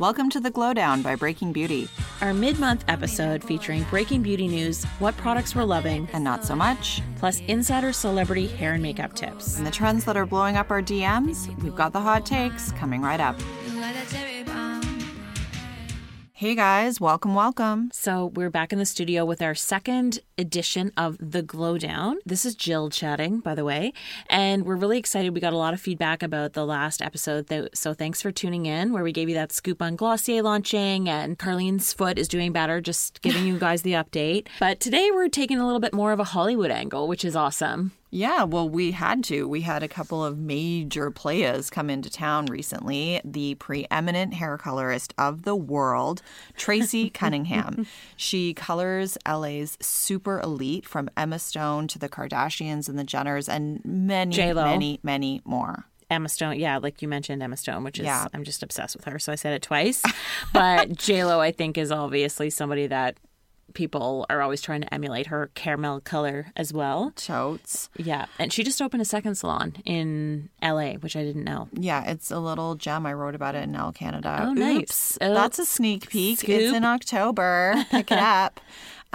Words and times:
Welcome 0.00 0.28
to 0.30 0.40
the 0.40 0.50
Glowdown 0.50 1.04
by 1.04 1.14
Breaking 1.14 1.52
Beauty, 1.52 1.88
our 2.20 2.34
mid 2.34 2.58
month 2.58 2.84
episode 2.88 3.44
featuring 3.44 3.84
Breaking 3.90 4.22
Beauty 4.22 4.48
news, 4.48 4.82
what 4.98 5.16
products 5.16 5.54
we're 5.54 5.62
loving, 5.62 6.08
and 6.12 6.24
not 6.24 6.44
so 6.44 6.56
much, 6.56 7.00
plus 7.14 7.38
insider 7.42 7.92
celebrity 7.92 8.48
hair 8.48 8.72
and 8.72 8.82
makeup 8.82 9.14
tips. 9.14 9.56
And 9.56 9.64
the 9.64 9.70
trends 9.70 10.04
that 10.06 10.16
are 10.16 10.26
blowing 10.26 10.56
up 10.56 10.72
our 10.72 10.82
DMs, 10.82 11.46
we've 11.62 11.76
got 11.76 11.92
the 11.92 12.00
hot 12.00 12.26
takes 12.26 12.72
coming 12.72 13.02
right 13.02 13.20
up. 13.20 13.36
Hey 16.44 16.54
guys, 16.54 17.00
welcome, 17.00 17.34
welcome. 17.34 17.88
So, 17.90 18.26
we're 18.26 18.50
back 18.50 18.70
in 18.70 18.78
the 18.78 18.84
studio 18.84 19.24
with 19.24 19.40
our 19.40 19.54
second 19.54 20.18
edition 20.36 20.92
of 20.94 21.16
The 21.18 21.42
Glowdown. 21.42 22.16
This 22.26 22.44
is 22.44 22.54
Jill 22.54 22.90
chatting, 22.90 23.40
by 23.40 23.54
the 23.54 23.64
way, 23.64 23.94
and 24.28 24.66
we're 24.66 24.76
really 24.76 24.98
excited. 24.98 25.32
We 25.32 25.40
got 25.40 25.54
a 25.54 25.56
lot 25.56 25.72
of 25.72 25.80
feedback 25.80 26.22
about 26.22 26.52
the 26.52 26.66
last 26.66 27.00
episode, 27.00 27.70
so 27.72 27.94
thanks 27.94 28.20
for 28.20 28.30
tuning 28.30 28.66
in, 28.66 28.92
where 28.92 29.02
we 29.02 29.10
gave 29.10 29.30
you 29.30 29.34
that 29.36 29.52
scoop 29.52 29.80
on 29.80 29.96
Glossier 29.96 30.42
launching, 30.42 31.08
and 31.08 31.38
Carlene's 31.38 31.94
foot 31.94 32.18
is 32.18 32.28
doing 32.28 32.52
better, 32.52 32.78
just 32.82 33.22
giving 33.22 33.46
you 33.46 33.58
guys 33.58 33.80
the 33.80 33.92
update. 33.92 34.48
But 34.60 34.80
today 34.80 35.10
we're 35.14 35.30
taking 35.30 35.58
a 35.58 35.64
little 35.64 35.80
bit 35.80 35.94
more 35.94 36.12
of 36.12 36.20
a 36.20 36.24
Hollywood 36.24 36.70
angle, 36.70 37.08
which 37.08 37.24
is 37.24 37.34
awesome. 37.34 37.92
Yeah, 38.14 38.44
well, 38.44 38.68
we 38.68 38.92
had 38.92 39.24
to. 39.24 39.48
We 39.48 39.62
had 39.62 39.82
a 39.82 39.88
couple 39.88 40.24
of 40.24 40.38
major 40.38 41.10
players 41.10 41.68
come 41.68 41.90
into 41.90 42.08
town 42.08 42.46
recently. 42.46 43.20
The 43.24 43.56
preeminent 43.56 44.34
hair 44.34 44.56
colorist 44.56 45.12
of 45.18 45.42
the 45.42 45.56
world, 45.56 46.22
Tracey 46.56 47.10
Cunningham. 47.14 47.88
She 48.14 48.54
colors 48.54 49.18
LA's 49.26 49.76
super 49.80 50.40
elite 50.40 50.86
from 50.86 51.10
Emma 51.16 51.40
Stone 51.40 51.88
to 51.88 51.98
the 51.98 52.08
Kardashians 52.08 52.88
and 52.88 52.96
the 52.96 53.04
Jenners 53.04 53.48
and 53.48 53.84
many, 53.84 54.30
J-Lo. 54.30 54.62
many, 54.62 55.00
many 55.02 55.42
more. 55.44 55.86
Emma 56.08 56.28
Stone, 56.28 56.60
yeah, 56.60 56.78
like 56.78 57.02
you 57.02 57.08
mentioned 57.08 57.42
Emma 57.42 57.56
Stone, 57.56 57.82
which 57.82 57.98
is 57.98 58.04
yeah. 58.04 58.26
I'm 58.32 58.44
just 58.44 58.62
obsessed 58.62 58.94
with 58.94 59.06
her, 59.06 59.18
so 59.18 59.32
I 59.32 59.34
said 59.34 59.54
it 59.54 59.62
twice. 59.62 60.04
but 60.52 60.96
J 60.96 61.24
Lo, 61.24 61.40
I 61.40 61.50
think, 61.50 61.76
is 61.76 61.90
obviously 61.90 62.48
somebody 62.48 62.86
that 62.86 63.18
people 63.72 64.26
are 64.28 64.42
always 64.42 64.60
trying 64.60 64.82
to 64.82 64.94
emulate 64.94 65.28
her 65.28 65.50
caramel 65.54 66.00
color 66.00 66.52
as 66.56 66.72
well. 66.72 67.12
Totes. 67.16 67.90
Yeah. 67.96 68.26
And 68.38 68.52
she 68.52 68.62
just 68.62 68.80
opened 68.80 69.02
a 69.02 69.06
second 69.06 69.34
salon 69.36 69.76
in 69.84 70.50
LA, 70.62 70.92
which 70.94 71.16
I 71.16 71.22
didn't 71.24 71.44
know. 71.44 71.68
Yeah, 71.72 72.04
it's 72.10 72.30
a 72.30 72.38
little 72.38 72.74
gem. 72.74 73.06
I 73.06 73.12
wrote 73.12 73.34
about 73.34 73.54
it 73.54 73.64
in 73.64 73.74
Elle 73.74 73.92
Canada. 73.92 74.40
Oh, 74.42 74.52
nice. 74.52 74.78
Oops. 74.78 75.18
That's 75.20 75.58
a 75.58 75.64
sneak 75.64 76.08
peek. 76.08 76.40
Scoop. 76.40 76.50
It's 76.50 76.76
in 76.76 76.84
October. 76.84 77.84
Pick 77.90 78.10
it 78.12 78.18
up. 78.18 78.60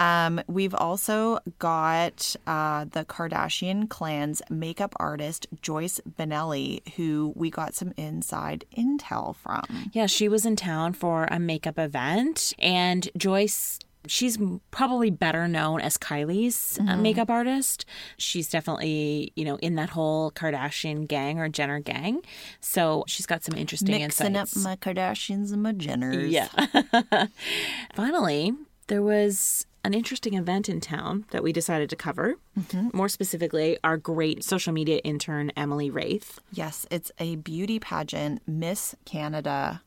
Um, 0.00 0.40
we've 0.46 0.74
also 0.74 1.40
got 1.58 2.34
uh, 2.46 2.86
the 2.86 3.04
Kardashian 3.04 3.86
clan's 3.90 4.40
makeup 4.48 4.94
artist, 4.96 5.46
Joyce 5.60 6.00
Bonelli, 6.18 6.80
who 6.94 7.34
we 7.36 7.50
got 7.50 7.74
some 7.74 7.92
inside 7.98 8.64
intel 8.76 9.36
from. 9.36 9.90
Yeah, 9.92 10.06
she 10.06 10.26
was 10.26 10.46
in 10.46 10.56
town 10.56 10.94
for 10.94 11.28
a 11.30 11.38
makeup 11.38 11.78
event, 11.78 12.54
and 12.58 13.10
Joyce 13.14 13.78
she's 14.06 14.38
probably 14.70 15.10
better 15.10 15.48
known 15.48 15.80
as 15.80 15.96
Kylie's 15.96 16.78
uh, 16.78 16.82
mm-hmm. 16.82 17.02
makeup 17.02 17.30
artist. 17.30 17.84
She's 18.16 18.48
definitely, 18.48 19.32
you 19.36 19.44
know, 19.44 19.56
in 19.56 19.74
that 19.76 19.90
whole 19.90 20.30
Kardashian 20.32 21.06
gang 21.06 21.38
or 21.38 21.48
Jenner 21.48 21.80
gang. 21.80 22.22
So 22.60 23.04
she's 23.06 23.26
got 23.26 23.44
some 23.44 23.56
interesting 23.56 24.00
Mixing 24.00 24.34
insights. 24.34 24.56
up 24.56 24.62
my 24.62 24.76
Kardashians 24.76 25.52
and 25.52 25.62
my 25.62 25.72
Jenners. 25.72 26.30
Yeah. 26.30 27.26
Finally, 27.94 28.52
there 28.86 29.02
was 29.02 29.66
an 29.84 29.94
interesting 29.94 30.34
event 30.34 30.68
in 30.68 30.80
town 30.80 31.24
that 31.30 31.42
we 31.42 31.52
decided 31.52 31.88
to 31.90 31.96
cover. 31.96 32.36
Mm-hmm. 32.58 32.88
More 32.92 33.08
specifically, 33.08 33.78
our 33.82 33.96
great 33.96 34.44
social 34.44 34.72
media 34.72 34.98
intern, 34.98 35.52
Emily 35.56 35.90
Wraith. 35.90 36.40
Yes, 36.52 36.86
it's 36.90 37.10
a 37.18 37.36
beauty 37.36 37.78
pageant, 37.78 38.42
Miss 38.46 38.94
Canada 39.04 39.82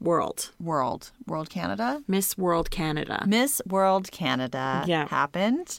World. 0.00 0.50
World. 0.58 1.10
World 1.26 1.50
Canada? 1.50 2.02
Miss 2.08 2.36
World 2.38 2.70
Canada. 2.70 3.24
Miss 3.26 3.60
World 3.66 4.10
Canada 4.10 4.82
yeah. 4.86 5.06
happened. 5.08 5.78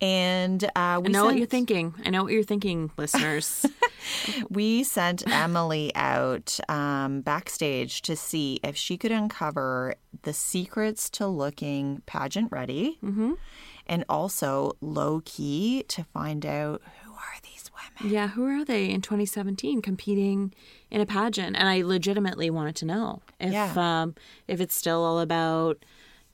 And 0.00 0.64
uh, 0.74 1.00
we 1.02 1.08
I 1.08 1.12
know 1.12 1.18
sent... 1.18 1.26
what 1.26 1.36
you're 1.36 1.46
thinking. 1.46 1.94
I 2.04 2.10
know 2.10 2.22
what 2.22 2.32
you're 2.32 2.42
thinking, 2.42 2.90
listeners. 2.96 3.66
we 4.50 4.84
sent 4.84 5.28
Emily 5.30 5.92
out 5.94 6.58
um, 6.68 7.20
backstage 7.20 8.00
to 8.02 8.16
see 8.16 8.58
if 8.64 8.76
she 8.76 8.96
could 8.96 9.12
uncover 9.12 9.94
the 10.22 10.32
secrets 10.32 11.10
to 11.10 11.26
looking 11.26 12.02
pageant 12.06 12.50
ready 12.50 12.98
mm-hmm. 13.04 13.32
and 13.86 14.04
also 14.08 14.72
low 14.80 15.20
key 15.24 15.84
to 15.88 16.04
find 16.04 16.46
out 16.46 16.80
who 17.02 17.12
are 17.12 17.36
these. 17.42 17.57
Yeah, 18.04 18.28
who 18.28 18.46
are 18.46 18.64
they 18.64 18.90
in 18.90 19.00
2017 19.00 19.82
competing 19.82 20.54
in 20.90 21.00
a 21.00 21.06
pageant? 21.06 21.56
And 21.56 21.68
I 21.68 21.82
legitimately 21.82 22.50
wanted 22.50 22.76
to 22.76 22.84
know 22.84 23.22
if 23.40 23.52
yeah. 23.52 23.72
um, 23.76 24.14
if 24.46 24.60
it's 24.60 24.74
still 24.74 25.02
all 25.04 25.20
about 25.20 25.84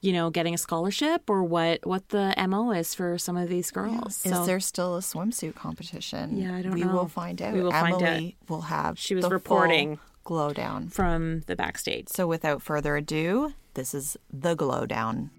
you 0.01 0.13
know 0.13 0.29
getting 0.29 0.53
a 0.53 0.59
scholarship 0.59 1.31
or 1.31 1.43
what 1.43 1.87
what 1.87 2.11
the 2.11 2.35
mo 2.47 2.73
is 2.73 2.95
for 2.95 3.17
some 3.19 3.37
of 3.37 3.49
these 3.49 3.71
girls. 3.71 4.23
Yeah. 4.25 4.41
Is 4.41 4.47
there 4.47 4.61
still 4.61 4.97
a 4.97 5.01
swimsuit 5.01 5.55
competition? 5.55 6.37
Yeah, 6.37 6.55
I 6.55 6.63
don't 6.63 6.75
we 6.75 6.83
know. 6.83 6.89
We 6.89 6.93
will 6.93 7.09
find 7.09 7.41
out. 7.41 7.55
We 7.55 7.63
will 7.63 7.73
Emily 7.73 7.93
find 7.93 8.03
out. 8.03 8.51
will 8.51 8.63
have. 8.63 8.99
She 8.99 9.15
was 9.15 9.29
reporting 9.31 9.99
glow 10.25 10.53
down 10.53 10.89
from 10.89 11.41
the 11.47 11.57
backstage. 11.57 12.09
So 12.09 12.27
without 12.27 12.63
further 12.63 12.97
ado, 12.97 13.55
this 13.75 13.95
is 13.95 14.17
the 14.33 14.55
glow 14.55 14.87
down. 14.87 15.31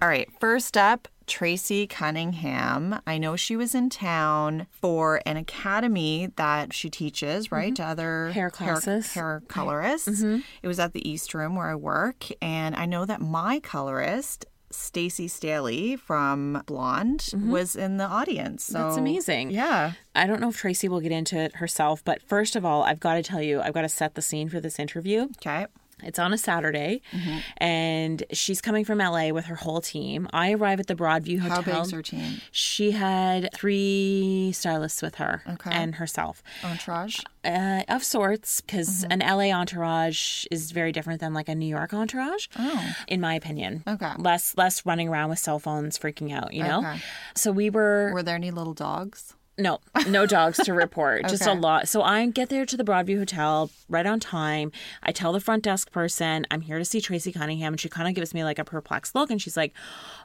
All 0.00 0.08
right, 0.08 0.28
first 0.38 0.76
up, 0.76 1.08
Tracey 1.28 1.86
Cunningham. 1.86 3.00
I 3.06 3.18
know 3.18 3.36
she 3.36 3.56
was 3.56 3.74
in 3.74 3.90
town 3.90 4.66
for 4.70 5.20
an 5.26 5.36
academy 5.36 6.32
that 6.36 6.72
she 6.72 6.90
teaches, 6.90 7.52
right, 7.52 7.68
mm-hmm. 7.68 7.82
to 7.82 7.84
other 7.84 8.30
hair 8.32 8.50
classes, 8.50 9.12
hair, 9.12 9.24
hair 9.24 9.42
colorists. 9.48 10.08
Mm-hmm. 10.08 10.40
It 10.62 10.68
was 10.68 10.80
at 10.80 10.92
the 10.92 11.08
East 11.08 11.34
Room 11.34 11.54
where 11.54 11.68
I 11.68 11.74
work, 11.74 12.26
and 12.42 12.74
I 12.74 12.86
know 12.86 13.04
that 13.04 13.20
my 13.20 13.60
colorist 13.60 14.46
Stacey 14.70 15.28
Staley 15.28 15.96
from 15.96 16.62
Blonde 16.66 17.20
mm-hmm. 17.20 17.50
was 17.50 17.74
in 17.76 17.96
the 17.96 18.04
audience. 18.04 18.64
So, 18.64 18.78
That's 18.78 18.96
amazing. 18.96 19.50
Yeah. 19.50 19.92
I 20.14 20.26
don't 20.26 20.40
know 20.40 20.50
if 20.50 20.56
Tracey 20.56 20.88
will 20.88 21.00
get 21.00 21.12
into 21.12 21.38
it 21.38 21.56
herself, 21.56 22.04
but 22.04 22.22
first 22.22 22.56
of 22.56 22.64
all, 22.64 22.82
I've 22.82 23.00
got 23.00 23.14
to 23.14 23.22
tell 23.22 23.42
you, 23.42 23.60
I've 23.60 23.74
got 23.74 23.82
to 23.82 23.88
set 23.88 24.14
the 24.14 24.22
scene 24.22 24.48
for 24.48 24.60
this 24.60 24.78
interview. 24.78 25.28
Okay. 25.38 25.66
It's 26.02 26.18
on 26.18 26.32
a 26.32 26.38
Saturday, 26.38 27.02
mm-hmm. 27.12 27.38
and 27.58 28.24
she's 28.32 28.60
coming 28.60 28.84
from 28.84 28.98
LA 28.98 29.30
with 29.30 29.46
her 29.46 29.56
whole 29.56 29.80
team. 29.80 30.28
I 30.32 30.52
arrive 30.52 30.80
at 30.80 30.86
the 30.86 30.94
Broadview 30.94 31.40
Hotel. 31.40 31.62
How 31.62 31.80
big's 31.80 31.90
her 31.92 32.02
team? 32.02 32.40
She 32.50 32.92
had 32.92 33.50
three 33.54 34.52
stylists 34.54 35.02
with 35.02 35.16
her 35.16 35.42
okay. 35.48 35.70
and 35.72 35.96
herself. 35.96 36.42
Entourage? 36.64 37.20
Uh, 37.44 37.82
of 37.88 38.04
sorts, 38.04 38.60
because 38.60 39.04
mm-hmm. 39.04 39.20
an 39.20 39.36
LA 39.36 39.56
entourage 39.56 40.44
is 40.50 40.72
very 40.72 40.92
different 40.92 41.20
than 41.20 41.34
like 41.34 41.48
a 41.48 41.54
New 41.54 41.66
York 41.66 41.92
entourage, 41.94 42.46
oh. 42.58 42.94
in 43.06 43.20
my 43.20 43.34
opinion. 43.34 43.82
Okay. 43.86 44.12
Less 44.18 44.56
less 44.56 44.84
running 44.84 45.08
around 45.08 45.30
with 45.30 45.38
cell 45.38 45.58
phones 45.58 45.98
freaking 45.98 46.32
out, 46.32 46.52
you 46.52 46.62
know? 46.62 46.80
Okay. 46.80 47.00
So 47.34 47.52
we 47.52 47.70
were. 47.70 48.12
Were 48.12 48.22
there 48.22 48.36
any 48.36 48.50
little 48.50 48.74
dogs? 48.74 49.34
No, 49.58 49.80
no 50.06 50.24
dogs 50.24 50.58
to 50.58 50.72
report. 50.72 51.22
Just 51.28 51.44
a 51.46 51.52
lot. 51.52 51.88
So 51.88 52.00
I 52.02 52.24
get 52.26 52.48
there 52.48 52.64
to 52.64 52.76
the 52.76 52.84
Broadview 52.84 53.18
Hotel 53.18 53.70
right 53.88 54.06
on 54.06 54.20
time. 54.20 54.70
I 55.02 55.10
tell 55.10 55.32
the 55.32 55.40
front 55.40 55.64
desk 55.64 55.90
person 55.90 56.46
I'm 56.50 56.60
here 56.60 56.78
to 56.78 56.84
see 56.84 57.00
Tracey 57.00 57.32
Cunningham, 57.32 57.72
and 57.72 57.80
she 57.80 57.88
kind 57.88 58.08
of 58.08 58.14
gives 58.14 58.32
me 58.32 58.44
like 58.44 58.60
a 58.60 58.64
perplexed 58.64 59.16
look, 59.16 59.30
and 59.30 59.42
she's 59.42 59.56
like, 59.56 59.74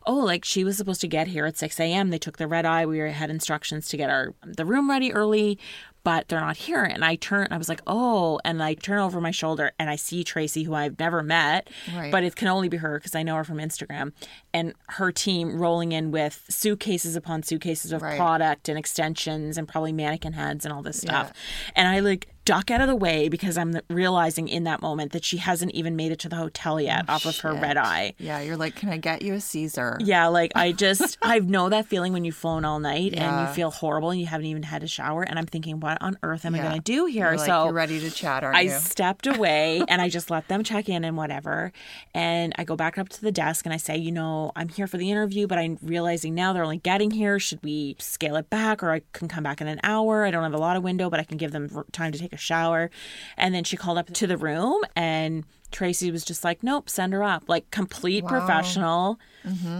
"Oh, 0.05 0.17
like 0.19 0.45
she 0.45 0.63
was 0.63 0.77
supposed 0.77 1.01
to 1.01 1.07
get 1.07 1.27
here 1.27 1.47
at 1.47 1.57
6 1.57 1.79
a.m. 1.79 2.11
They 2.11 2.19
took 2.19 2.37
the 2.37 2.47
red 2.47 2.65
eye. 2.65 2.85
We 2.85 2.99
had 2.99 3.31
instructions 3.31 3.87
to 3.89 3.97
get 3.97 4.11
our 4.11 4.35
the 4.43 4.65
room 4.65 4.87
ready 4.89 5.11
early." 5.11 5.57
But 6.03 6.27
they're 6.27 6.41
not 6.41 6.57
here. 6.57 6.83
And 6.83 7.03
I 7.05 7.15
turn, 7.15 7.47
I 7.49 7.57
was 7.57 7.69
like, 7.69 7.81
oh, 7.87 8.39
and 8.43 8.61
I 8.61 8.73
turn 8.73 8.99
over 8.99 9.21
my 9.21 9.31
shoulder 9.31 9.71
and 9.79 9.89
I 9.89 9.95
see 9.95 10.23
Tracey, 10.25 10.63
who 10.63 10.73
I've 10.73 10.99
never 10.99 11.23
met, 11.23 11.69
Right. 11.95 12.11
but 12.11 12.23
it 12.25 12.35
can 12.35 12.49
only 12.49 12.67
be 12.67 12.77
her 12.77 12.99
because 12.99 13.15
I 13.15 13.23
know 13.23 13.35
her 13.35 13.43
from 13.45 13.57
Instagram, 13.59 14.11
and 14.53 14.73
her 14.89 15.11
team 15.13 15.57
rolling 15.59 15.93
in 15.93 16.11
with 16.11 16.43
suitcases 16.49 17.15
upon 17.15 17.43
suitcases 17.43 17.93
of 17.93 18.01
Right. 18.01 18.17
product 18.17 18.67
and 18.67 18.77
extensions 18.77 19.57
and 19.57 19.65
probably 19.67 19.93
mannequin 19.93 20.33
heads 20.33 20.65
and 20.65 20.73
all 20.73 20.81
this 20.81 20.99
stuff. 20.99 21.31
And 21.75 21.87
I 21.87 21.99
like 21.99 22.27
duck 22.45 22.69
out 22.71 22.81
of 22.81 22.87
the 22.87 22.95
way 22.95 23.29
because 23.29 23.57
I'm 23.57 23.79
realizing 23.89 24.47
in 24.47 24.63
that 24.65 24.81
moment 24.81 25.11
that 25.13 25.23
she 25.23 25.37
hasn't 25.37 25.71
even 25.71 25.95
made 25.95 26.11
it 26.11 26.19
to 26.19 26.29
the 26.29 26.35
hotel 26.35 26.79
yet 26.79 27.09
off 27.09 27.25
of 27.25 27.37
her 27.39 27.53
red 27.53 27.77
eye. 27.77 28.13
Yeah, 28.17 28.41
you're 28.41 28.57
like, 28.57 28.75
can 28.75 28.89
I 28.89 28.97
get 28.97 29.21
you 29.21 29.33
a 29.33 29.39
Caesar? 29.39 29.97
Yeah, 30.01 30.27
like 30.27 30.51
I 30.55 30.71
just 30.71 31.17
I 31.21 31.39
know 31.39 31.69
that 31.69 31.87
feeling 31.87 32.13
when 32.13 32.25
you've 32.25 32.35
flown 32.35 32.65
all 32.65 32.79
night 32.79 33.13
and 33.13 33.47
you 33.47 33.53
feel 33.53 33.71
horrible 33.71 34.11
and 34.11 34.19
you 34.19 34.27
haven't 34.27 34.47
even 34.47 34.63
had 34.63 34.83
a 34.83 34.87
shower 34.87 35.23
and 35.23 35.39
I'm 35.39 35.45
thinking, 35.45 35.79
what 35.79 35.97
on 36.01 36.17
earth 36.23 36.45
am 36.45 36.55
I 36.55 36.59
going 36.59 36.73
to 36.75 36.79
do 36.79 37.05
here? 37.05 37.29
You're 37.29 37.37
like, 37.37 37.47
so 37.47 37.65
you're 37.65 37.73
ready 37.73 37.99
to 37.99 38.11
chat, 38.11 38.43
aren't 38.43 38.57
I 38.57 38.61
you? 38.61 38.71
stepped 38.71 39.27
away 39.27 39.83
and 39.89 40.01
I 40.01 40.09
just 40.09 40.29
let 40.29 40.47
them 40.47 40.63
check 40.63 40.89
in 40.89 41.03
and 41.03 41.15
whatever. 41.15 41.71
And 42.13 42.53
I 42.57 42.63
go 42.63 42.75
back 42.75 42.97
up 42.97 43.09
to 43.09 43.21
the 43.21 43.31
desk 43.31 43.65
and 43.65 43.73
I 43.73 43.77
say, 43.77 43.97
you 43.97 44.11
know, 44.11 44.51
I'm 44.55 44.69
here 44.69 44.87
for 44.87 44.97
the 44.97 45.09
interview, 45.09 45.47
but 45.47 45.57
I'm 45.57 45.77
realizing 45.81 46.35
now 46.35 46.53
they're 46.53 46.63
only 46.63 46.77
getting 46.77 47.11
here. 47.11 47.39
Should 47.39 47.63
we 47.63 47.95
scale 47.99 48.35
it 48.35 48.49
back 48.49 48.83
or 48.83 48.91
I 48.91 49.01
can 49.13 49.27
come 49.27 49.43
back 49.43 49.61
in 49.61 49.67
an 49.67 49.79
hour? 49.83 50.25
I 50.25 50.31
don't 50.31 50.43
have 50.43 50.53
a 50.53 50.57
lot 50.57 50.75
of 50.75 50.83
window, 50.83 51.09
but 51.09 51.19
I 51.19 51.23
can 51.23 51.37
give 51.37 51.51
them 51.51 51.85
time 51.91 52.11
to 52.11 52.19
take 52.19 52.32
a 52.33 52.37
shower. 52.37 52.89
And 53.37 53.53
then 53.55 53.63
she 53.63 53.77
called 53.77 53.97
up 53.97 54.11
to 54.13 54.27
the 54.27 54.37
room 54.37 54.81
and 54.95 55.45
Tracey 55.71 56.11
was 56.11 56.23
just 56.23 56.43
like, 56.43 56.61
nope, 56.61 56.87
send 56.87 57.13
her 57.13 57.23
up. 57.23 57.45
Like 57.47 57.69
complete 57.71 58.23
professional. 58.25 59.19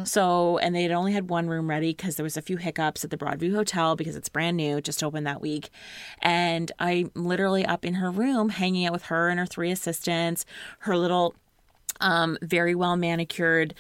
So, 0.06 0.58
and 0.58 0.76
they 0.76 0.84
had 0.84 0.92
only 0.92 1.14
had 1.14 1.30
one 1.30 1.48
room 1.48 1.70
ready 1.70 1.92
because 1.94 2.16
there 2.16 2.24
was 2.24 2.36
a 2.36 2.42
few 2.42 2.58
hiccups 2.58 3.04
at 3.06 3.12
the 3.12 3.18
Broadview 3.18 3.54
Hotel 3.54 3.96
because 3.96 4.16
it's 4.16 4.28
brand 4.28 4.58
new, 4.58 4.82
just 4.82 5.04
opened 5.04 5.28
that 5.28 5.40
week. 5.40 5.70
And 6.22 6.72
I'm 6.80 7.12
literally 7.16 7.64
up 7.66 7.86
in 7.86 7.94
her 7.96 8.10
room 8.10 8.50
hanging 8.50 8.86
out 8.88 8.92
with 8.94 9.04
her 9.04 9.30
and 9.30 9.40
her 9.40 9.46
three 9.46 9.72
assistants, 9.72 10.46
her 10.80 10.98
little 10.98 11.36
um, 12.02 12.38
very 12.42 12.76
well 12.76 12.96
manicured 12.98 13.74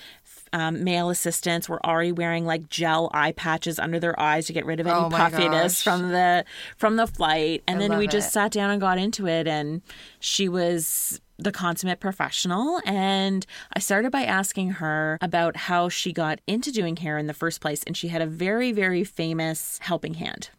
um, 0.53 0.83
male 0.83 1.09
assistants 1.09 1.67
were 1.67 1.85
already 1.85 2.11
wearing 2.11 2.45
like 2.45 2.69
gel 2.69 3.09
eye 3.13 3.33
patches 3.33 3.79
under 3.79 3.99
their 3.99 4.17
eyes 4.19 4.45
to 4.47 4.53
get 4.53 4.65
rid 4.65 4.79
of 4.79 4.87
any 4.87 4.95
Oh 4.95 5.09
puffiness 5.09 5.83
gosh. 5.83 5.83
from 5.83 6.09
the 6.11 6.45
from 6.77 6.95
the 6.95 7.07
flight. 7.07 7.63
And 7.67 7.77
I 7.77 7.87
then 7.87 7.97
we 7.97 8.05
love 8.05 8.11
just 8.13 8.31
sat 8.31 8.51
down 8.51 8.69
and 8.69 8.79
got 8.79 8.97
into 8.97 9.27
it. 9.27 9.47
And 9.47 9.81
she 10.19 10.47
was 10.47 11.19
the 11.39 11.51
consummate 11.51 11.99
professional. 11.99 12.79
And 12.85 13.45
I 13.75 13.79
started 13.79 14.11
by 14.11 14.23
asking 14.23 14.71
her 14.73 15.17
about 15.19 15.57
how 15.57 15.89
she 15.89 16.13
got 16.13 16.39
into 16.47 16.71
doing 16.71 16.95
hair 16.95 17.17
in 17.17 17.27
the 17.27 17.33
first 17.33 17.59
place. 17.59 17.83
And 17.85 17.97
she 17.97 18.07
had 18.09 18.21
a 18.21 18.27
very, 18.27 18.71
very 18.71 19.03
famous 19.03 19.79
helping 19.81 20.13
hand. 20.13 20.51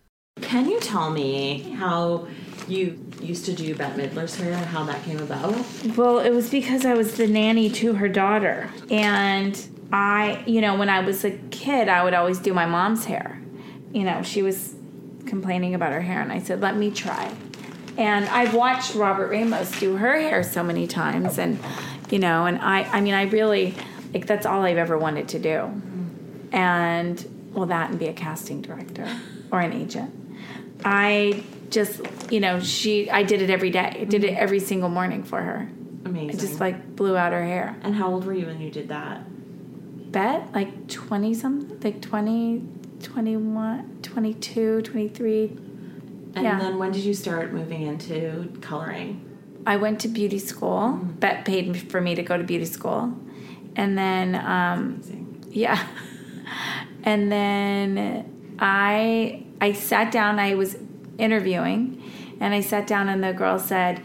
Can 0.43 0.69
you 0.69 0.81
tell 0.81 1.11
me 1.11 1.61
how 1.79 2.27
you 2.67 2.99
used 3.23 3.45
to 3.45 3.53
do 3.53 3.73
Bette 3.77 3.97
Midler's 3.97 4.35
hair 4.35 4.53
and 4.53 4.67
how 4.67 4.83
that 4.83 5.01
came 5.05 5.21
about? 5.21 5.55
Well, 5.97 6.19
it 6.19 6.31
was 6.31 6.51
because 6.51 6.85
I 6.85 6.95
was 6.95 7.17
the 7.17 7.29
nanny 7.29 7.71
to 7.71 7.95
her 7.95 8.09
daughter. 8.09 8.69
And 8.91 9.55
I, 9.95 10.43
you 10.45 10.61
know, 10.61 10.77
when 10.77 10.91
I 10.91 11.01
was 11.01 11.25
a 11.25 11.31
kid, 11.31 11.89
I 11.89 12.03
would 12.03 12.15
always 12.15 12.41
do 12.41 12.53
my 12.53 12.67
mom's 12.67 13.05
hair. 13.05 13.41
You 13.93 14.03
know, 14.03 14.25
she 14.25 14.43
was 14.43 14.75
complaining 15.25 15.77
about 15.77 15.93
her 15.93 16.01
hair, 16.01 16.21
and 16.21 16.33
I 16.33 16.41
said, 16.41 16.61
let 16.61 16.77
me 16.77 16.91
try. 16.91 17.33
And 17.97 18.25
I've 18.25 18.55
watched 18.55 18.97
Robert 18.97 19.29
Ramos 19.29 19.79
do 19.79 19.95
her 19.95 20.19
hair 20.19 20.43
so 20.43 20.65
many 20.65 20.89
times. 20.89 21.39
And, 21.39 21.61
you 22.11 22.19
know, 22.19 22.47
and 22.47 22.59
I, 22.59 22.83
I 22.83 23.01
mean, 23.03 23.15
I 23.15 23.23
really, 23.27 23.77
like, 24.13 24.27
that's 24.27 24.47
all 24.47 24.63
I've 24.63 24.79
ever 24.79 24.99
wanted 24.99 25.29
to 25.29 25.39
do. 25.39 25.81
And, 26.51 27.53
well, 27.53 27.67
that 27.67 27.91
and 27.91 27.99
be 27.99 28.09
a 28.09 28.13
casting 28.13 28.63
director 28.63 29.09
or 29.53 29.61
an 29.61 29.73
agent. 29.73 30.13
I 30.85 31.45
just, 31.71 32.01
you 32.33 32.41
know, 32.41 32.59
she, 32.59 33.09
I 33.11 33.23
did 33.23 33.43
it 33.43 33.49
every 33.49 33.71
day. 33.71 33.97
I 34.01 34.05
did 34.05 34.25
it 34.25 34.33
mm-hmm. 34.33 34.43
every 34.43 34.59
single 34.59 34.89
morning 34.89 35.23
for 35.23 35.41
her. 35.41 35.69
Amazing. 36.05 36.31
I 36.31 36.33
just 36.33 36.59
like 36.59 36.97
blew 36.97 37.17
out 37.17 37.33
her 37.33 37.45
hair. 37.45 37.77
and 37.83 37.95
how 37.95 38.11
old 38.11 38.25
were 38.25 38.35
you 38.35 38.47
when 38.47 38.61
you 38.61 38.73
did 38.73 38.89
that? 38.89 39.25
Bette 40.15 40.45
like 40.55 40.89
20 40.89 41.35
something, 41.35 41.81
like 41.83 42.01
20, 42.01 42.63
21, 43.03 43.99
22, 44.01 44.83
23. 44.83 45.45
And 46.37 46.45
Yeah. 46.45 46.59
then 46.61 46.79
when 46.79 46.93
did 46.93 47.03
you 47.05 47.15
start 47.15 47.53
moving 47.53 47.83
into 47.83 48.49
coloring? 48.61 49.21
I 49.67 49.77
went 49.77 49.99
to 50.01 50.09
beauty 50.09 50.39
school. 50.39 51.01
Bette 51.19 51.43
paid 51.45 51.91
for 51.91 52.01
me 52.01 52.15
to 52.15 52.23
go 52.23 52.39
to 52.39 52.45
beauty 52.45 52.65
school. 52.65 53.13
And 53.75 53.99
then, 53.99 54.37
um, 54.37 55.01
yeah. 55.51 55.79
And 57.07 57.31
then 57.31 58.25
I 58.59 59.43
I 59.61 59.73
sat 59.73 60.11
down, 60.11 60.39
I 60.39 60.55
was 60.55 60.77
interviewing, 61.19 62.03
and 62.41 62.55
I 62.55 62.61
sat 62.61 62.87
down 62.87 63.09
and 63.09 63.23
the 63.23 63.33
girl 63.33 63.59
said, 63.59 64.01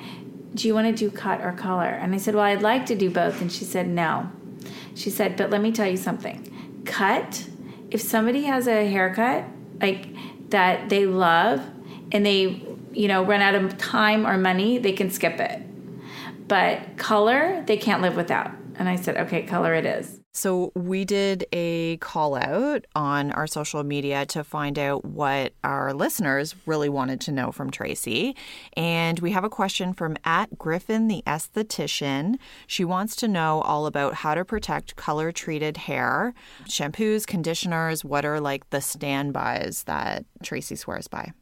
Do 0.55 0.67
you 0.67 0.73
want 0.73 0.87
to 0.87 0.93
do 0.93 1.09
cut 1.15 1.39
or 1.41 1.53
color? 1.53 1.85
And 2.01 2.13
I 2.13 2.17
said, 2.17 2.35
Well, 2.35 2.43
I'd 2.43 2.61
like 2.61 2.85
to 2.87 2.95
do 2.95 3.09
both. 3.09 3.39
And 3.41 3.49
she 3.51 3.63
said, 3.63 3.87
No. 3.87 4.31
She 4.99 5.09
said, 5.09 5.37
But 5.37 5.49
let 5.49 5.61
me 5.61 5.71
tell 5.71 5.87
you 5.87 5.95
something. 5.95 6.83
Cut, 6.85 7.47
if 7.89 8.01
somebody 8.01 8.43
has 8.43 8.67
a 8.67 8.85
haircut 8.85 9.45
like 9.79 10.07
that 10.49 10.89
they 10.89 11.05
love 11.05 11.61
and 12.11 12.25
they, 12.25 12.61
you 12.91 13.07
know, 13.07 13.23
run 13.23 13.41
out 13.41 13.55
of 13.55 13.77
time 13.77 14.27
or 14.27 14.37
money, 14.37 14.77
they 14.77 14.91
can 14.91 15.09
skip 15.09 15.39
it. 15.39 15.61
But 16.49 16.97
color, 16.97 17.63
they 17.65 17.77
can't 17.77 18.01
live 18.01 18.17
without. 18.17 18.51
And 18.79 18.87
I 18.87 18.95
said, 18.95 19.17
Okay, 19.17 19.43
color 19.43 19.75
it 19.75 19.85
is. 19.85 20.21
So 20.31 20.71
we 20.73 21.03
did 21.03 21.45
a 21.51 21.97
call 21.97 22.35
out 22.35 22.85
on 22.95 23.31
our 23.31 23.45
social 23.45 23.83
media 23.83 24.25
to 24.27 24.43
find 24.43 24.79
out 24.79 25.03
what 25.03 25.53
our 25.65 25.93
listeners 25.93 26.55
really 26.65 26.87
wanted 26.87 27.19
to 27.21 27.31
know 27.33 27.51
from 27.51 27.71
Tracey. 27.71 28.37
And 28.77 29.19
we 29.19 29.31
have 29.31 29.43
a 29.43 29.49
question 29.49 29.93
from 29.93 30.15
at 30.23 30.57
Griffin 30.57 31.09
the 31.09 31.23
esthetician. 31.27 32.35
She 32.67 32.85
wants 32.85 33.17
to 33.17 33.27
know 33.27 33.61
all 33.61 33.85
about 33.85 34.13
how 34.13 34.33
to 34.33 34.45
protect 34.45 34.95
color 34.95 35.33
treated 35.33 35.75
hair, 35.75 36.33
shampoos, 36.65 37.27
conditioners, 37.27 38.05
what 38.05 38.23
are 38.23 38.39
like 38.39 38.69
the 38.69 38.79
standbys 38.79 39.83
that 39.83 40.23
Tracey 40.41 40.77
swears 40.77 41.09
by. 41.09 41.33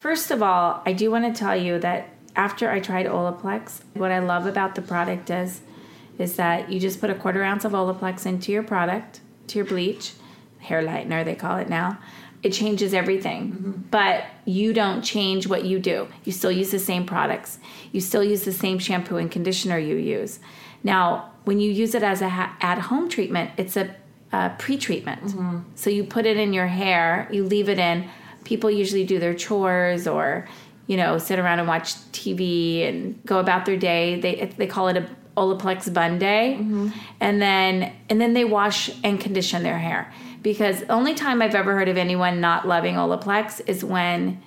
First 0.00 0.30
of 0.30 0.42
all, 0.42 0.82
I 0.86 0.94
do 0.94 1.10
want 1.10 1.26
to 1.26 1.38
tell 1.38 1.54
you 1.54 1.78
that 1.80 2.08
after 2.36 2.70
I 2.70 2.80
tried 2.80 3.04
Olaplex, 3.04 3.82
what 3.92 4.10
I 4.10 4.20
love 4.20 4.46
about 4.46 4.76
the 4.76 4.82
product 4.82 5.28
is 5.28 5.60
is 6.20 6.36
that 6.36 6.70
you 6.70 6.78
just 6.78 7.00
put 7.00 7.10
a 7.10 7.14
quarter 7.14 7.42
ounce 7.42 7.64
of 7.64 7.72
Olaplex 7.72 8.26
into 8.26 8.52
your 8.52 8.62
product, 8.62 9.20
to 9.48 9.58
your 9.58 9.64
bleach, 9.64 10.12
hair 10.58 10.82
lightener 10.82 11.24
they 11.24 11.34
call 11.34 11.56
it 11.56 11.68
now. 11.68 11.98
It 12.42 12.52
changes 12.52 12.94
everything. 12.94 13.52
Mm-hmm. 13.52 13.70
But 13.90 14.24
you 14.44 14.72
don't 14.72 15.02
change 15.02 15.46
what 15.46 15.64
you 15.64 15.78
do. 15.78 16.08
You 16.24 16.32
still 16.32 16.52
use 16.52 16.70
the 16.70 16.78
same 16.78 17.04
products. 17.06 17.58
You 17.92 18.00
still 18.00 18.24
use 18.24 18.44
the 18.44 18.52
same 18.52 18.78
shampoo 18.78 19.16
and 19.16 19.30
conditioner 19.30 19.78
you 19.78 19.96
use. 19.96 20.40
Now, 20.82 21.32
when 21.44 21.60
you 21.60 21.70
use 21.70 21.94
it 21.94 22.02
as 22.02 22.22
a 22.22 22.28
ha- 22.28 22.56
at-home 22.60 23.08
treatment, 23.08 23.50
it's 23.56 23.76
a, 23.76 23.94
a 24.32 24.52
pre-treatment. 24.58 25.22
Mm-hmm. 25.24 25.58
So 25.74 25.90
you 25.90 26.04
put 26.04 26.24
it 26.24 26.36
in 26.36 26.52
your 26.52 26.66
hair, 26.66 27.28
you 27.30 27.44
leave 27.44 27.68
it 27.68 27.78
in. 27.78 28.08
People 28.44 28.70
usually 28.70 29.04
do 29.04 29.18
their 29.18 29.34
chores 29.34 30.06
or 30.06 30.48
you 30.86 30.96
know, 30.96 31.18
sit 31.18 31.38
around 31.38 31.60
and 31.60 31.68
watch 31.68 31.94
TV 32.10 32.88
and 32.88 33.24
go 33.24 33.38
about 33.38 33.64
their 33.64 33.76
day. 33.76 34.20
They 34.20 34.52
they 34.56 34.66
call 34.66 34.88
it 34.88 34.96
a 34.96 35.08
Olaplex 35.36 35.92
bun 35.92 36.18
day, 36.18 36.56
mm-hmm. 36.58 36.88
and 37.20 37.40
then 37.40 37.92
and 38.08 38.20
then 38.20 38.34
they 38.34 38.44
wash 38.44 38.90
and 39.02 39.20
condition 39.20 39.62
their 39.62 39.78
hair. 39.78 40.12
Because 40.42 40.80
the 40.80 40.92
only 40.92 41.14
time 41.14 41.42
I've 41.42 41.54
ever 41.54 41.74
heard 41.74 41.88
of 41.88 41.96
anyone 41.96 42.40
not 42.40 42.66
loving 42.66 42.94
Olaplex 42.94 43.60
is 43.66 43.84
when 43.84 44.42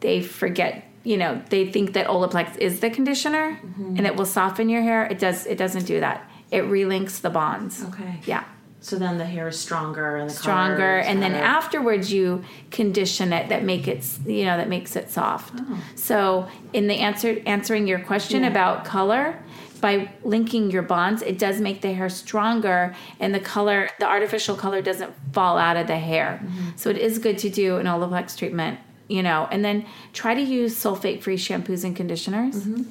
they 0.00 0.22
forget. 0.22 0.84
You 1.04 1.16
know, 1.16 1.40
they 1.50 1.70
think 1.70 1.92
that 1.92 2.08
Olaplex 2.08 2.58
is 2.58 2.80
the 2.80 2.90
conditioner 2.90 3.52
mm-hmm. 3.52 3.96
and 3.96 4.06
it 4.06 4.16
will 4.16 4.26
soften 4.26 4.68
your 4.68 4.82
hair. 4.82 5.04
It 5.04 5.20
does. 5.20 5.46
It 5.46 5.56
doesn't 5.56 5.84
do 5.84 6.00
that. 6.00 6.28
It 6.50 6.64
relinks 6.64 7.20
the 7.20 7.30
bonds. 7.30 7.84
Okay. 7.84 8.20
Yeah 8.26 8.44
So 8.86 8.96
then 8.96 9.18
the 9.18 9.24
hair 9.24 9.48
is 9.48 9.58
stronger 9.58 10.16
and 10.16 10.30
the 10.30 10.34
stronger 10.34 10.76
color 10.76 10.98
is 11.00 11.06
and 11.08 11.20
then 11.20 11.34
afterwards 11.34 12.12
you 12.12 12.44
condition 12.70 13.32
it 13.32 13.48
that 13.48 13.64
make 13.64 13.88
it 13.88 14.06
you 14.24 14.44
know 14.44 14.56
that 14.56 14.68
makes 14.68 14.94
it 14.94 15.10
soft 15.10 15.54
oh. 15.56 15.82
so 15.96 16.48
in 16.72 16.86
the 16.86 16.94
answer 16.94 17.42
answering 17.46 17.88
your 17.88 17.98
question 17.98 18.44
about 18.44 18.84
color 18.84 19.42
by 19.86 20.10
linking 20.24 20.68
your 20.68 20.82
bonds 20.82 21.22
it 21.22 21.38
does 21.38 21.60
make 21.60 21.80
the 21.80 21.92
hair 21.92 22.08
stronger 22.08 22.92
and 23.20 23.32
the 23.32 23.38
color 23.38 23.88
the 24.00 24.08
artificial 24.16 24.56
color 24.56 24.82
doesn't 24.82 25.12
fall 25.32 25.56
out 25.58 25.76
of 25.76 25.86
the 25.86 25.96
hair 25.96 26.40
mm-hmm. 26.42 26.70
so 26.74 26.90
it 26.90 26.98
is 26.98 27.20
good 27.20 27.38
to 27.38 27.48
do 27.48 27.76
an 27.76 27.86
olaplex 27.86 28.36
treatment 28.36 28.80
you 29.06 29.22
know 29.22 29.46
and 29.52 29.64
then 29.64 29.86
try 30.12 30.34
to 30.34 30.40
use 30.40 30.74
sulfate 30.74 31.22
free 31.22 31.36
shampoos 31.36 31.84
and 31.84 31.94
conditioners 31.94 32.56
mm-hmm. 32.56 32.82